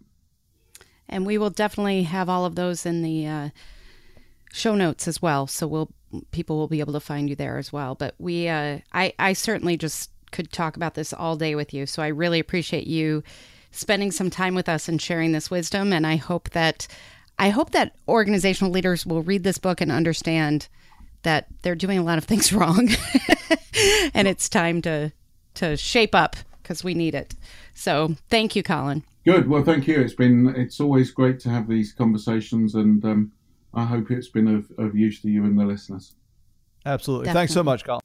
And 1.08 1.26
we 1.26 1.38
will 1.38 1.52
definitely 1.52 2.04
have 2.04 2.30
all 2.30 2.46
of 2.46 2.56
those 2.56 2.86
in 2.86 3.04
the 3.04 3.28
uh, 3.28 3.50
show 4.52 4.76
notes 4.76 5.08
as 5.08 5.22
well. 5.22 5.46
So 5.46 5.68
we'll 5.68 5.92
people 6.32 6.58
will 6.58 6.68
be 6.68 6.80
able 6.80 6.94
to 6.94 7.00
find 7.00 7.30
you 7.30 7.36
there 7.36 7.60
as 7.60 7.72
well. 7.72 7.94
But 7.94 8.16
we 8.18 8.50
I 8.50 8.84
I 8.94 9.34
certainly 9.34 9.78
just 9.78 10.10
could 10.32 10.52
talk 10.52 10.78
about 10.78 10.96
this 10.96 11.14
all 11.14 11.36
day 11.36 11.54
with 11.54 11.76
you. 11.76 11.86
So 11.86 12.02
I 12.02 12.08
really 12.08 12.40
appreciate 12.40 12.88
you 12.88 13.24
spending 13.72 14.12
some 14.12 14.32
time 14.32 14.56
with 14.56 14.68
us 14.68 14.90
and 14.90 15.00
sharing 15.00 15.32
this 15.32 15.52
wisdom. 15.52 15.94
And 15.94 16.08
I 16.08 16.16
hope 16.16 16.50
that 16.52 16.88
I 17.40 17.50
hope 17.50 17.72
that 17.72 17.96
organizational 18.08 18.72
leaders 18.72 19.06
will 19.06 19.24
read 19.24 19.44
this 19.44 19.58
book 19.58 19.80
and 19.80 19.92
understand 19.92 20.68
that 21.24 21.48
they're 21.62 21.74
doing 21.74 21.98
a 21.98 22.04
lot 22.04 22.18
of 22.18 22.26
things 22.26 22.52
wrong, 22.54 22.90
and 24.14 24.28
it's 24.28 24.50
time 24.50 24.82
to 24.84 25.12
to 25.56 25.78
shape 25.78 26.14
up 26.14 26.36
because 26.62 26.84
we 26.84 26.94
need 26.94 27.16
it. 27.16 27.34
So 27.74 28.16
thank 28.30 28.56
you, 28.56 28.62
Colin. 28.62 29.04
Good. 29.26 29.48
Well, 29.48 29.64
thank 29.64 29.88
you. 29.88 30.00
It's 30.00 30.14
been 30.14 30.54
it's 30.56 30.80
always 30.82 31.12
great 31.12 31.40
to 31.42 31.50
have 31.50 31.68
these 31.68 31.94
conversations, 31.94 32.76
and 32.76 33.04
um, 33.06 33.32
I 33.74 33.86
hope 33.86 34.12
it's 34.12 34.28
been 34.28 34.48
of, 34.48 34.72
of 34.78 34.96
use 34.96 35.22
to 35.22 35.30
you 35.30 35.46
and 35.46 35.58
the 35.58 35.66
listeners. 35.66 36.14
Absolutely. 36.86 37.26
Definitely. 37.26 37.40
Thanks 37.40 37.54
so 37.54 37.64
much, 37.64 37.86
Colin. 37.86 38.02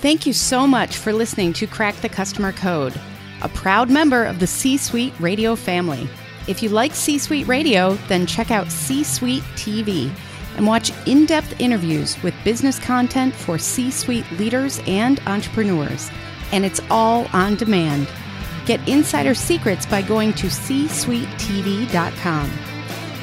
Thank 0.00 0.26
you 0.26 0.32
so 0.32 0.66
much 0.66 0.96
for 0.96 1.12
listening 1.12 1.52
to 1.54 1.66
Crack 1.66 1.94
the 1.96 2.08
Customer 2.08 2.52
Code, 2.52 2.94
a 3.42 3.48
proud 3.48 3.90
member 3.90 4.24
of 4.24 4.38
the 4.38 4.46
C 4.46 4.76
Suite 4.76 5.14
Radio 5.18 5.56
family. 5.56 6.08
If 6.46 6.62
you 6.62 6.68
like 6.68 6.94
C 6.94 7.18
Suite 7.18 7.48
Radio, 7.48 7.94
then 8.08 8.26
check 8.26 8.50
out 8.50 8.70
C 8.70 9.02
Suite 9.02 9.42
TV 9.54 10.12
and 10.56 10.66
watch 10.66 10.92
in 11.06 11.24
depth 11.26 11.60
interviews 11.60 12.20
with 12.22 12.34
business 12.44 12.78
content 12.78 13.34
for 13.34 13.58
C 13.58 13.90
suite 13.90 14.30
leaders 14.32 14.80
and 14.86 15.20
entrepreneurs. 15.26 16.10
And 16.52 16.64
it's 16.64 16.80
all 16.90 17.26
on 17.32 17.56
demand. 17.56 18.08
Get 18.66 18.86
insider 18.88 19.34
secrets 19.34 19.84
by 19.86 20.02
going 20.02 20.32
to 20.34 20.46
csuitetv.com. 20.46 22.50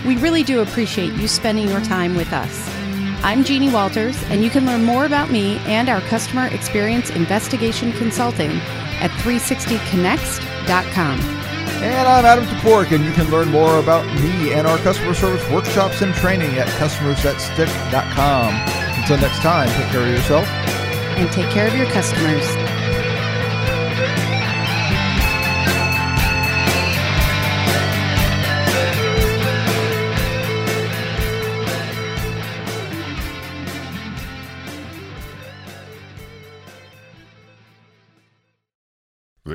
We 0.05 0.17
really 0.17 0.43
do 0.43 0.59
appreciate 0.61 1.13
you 1.13 1.27
spending 1.27 1.69
your 1.69 1.81
time 1.81 2.15
with 2.15 2.33
us. 2.33 2.67
I'm 3.23 3.43
Jeannie 3.43 3.71
Walters, 3.71 4.19
and 4.25 4.43
you 4.43 4.49
can 4.49 4.65
learn 4.65 4.83
more 4.83 5.05
about 5.05 5.29
me 5.29 5.57
and 5.65 5.89
our 5.89 6.01
customer 6.01 6.47
experience 6.47 7.11
investigation 7.11 7.91
consulting 7.93 8.49
at 8.99 9.11
360connext.com. 9.21 11.40
And 11.81 12.07
I'm 12.07 12.25
Adam 12.25 12.45
Toporek, 12.45 12.91
and 12.91 13.03
you 13.03 13.11
can 13.11 13.31
learn 13.31 13.49
more 13.49 13.79
about 13.79 14.05
me 14.21 14.53
and 14.53 14.67
our 14.67 14.77
customer 14.77 15.15
service 15.15 15.43
workshops 15.49 16.03
and 16.03 16.13
training 16.13 16.59
at 16.59 16.67
customersthatstick.com. 16.77 18.53
Until 19.01 19.17
next 19.17 19.39
time, 19.39 19.67
take 19.69 19.87
care 19.87 20.01
of 20.03 20.09
yourself 20.09 20.45
and 21.17 21.31
take 21.31 21.49
care 21.49 21.67
of 21.67 21.75
your 21.75 21.87
customers. 21.87 22.45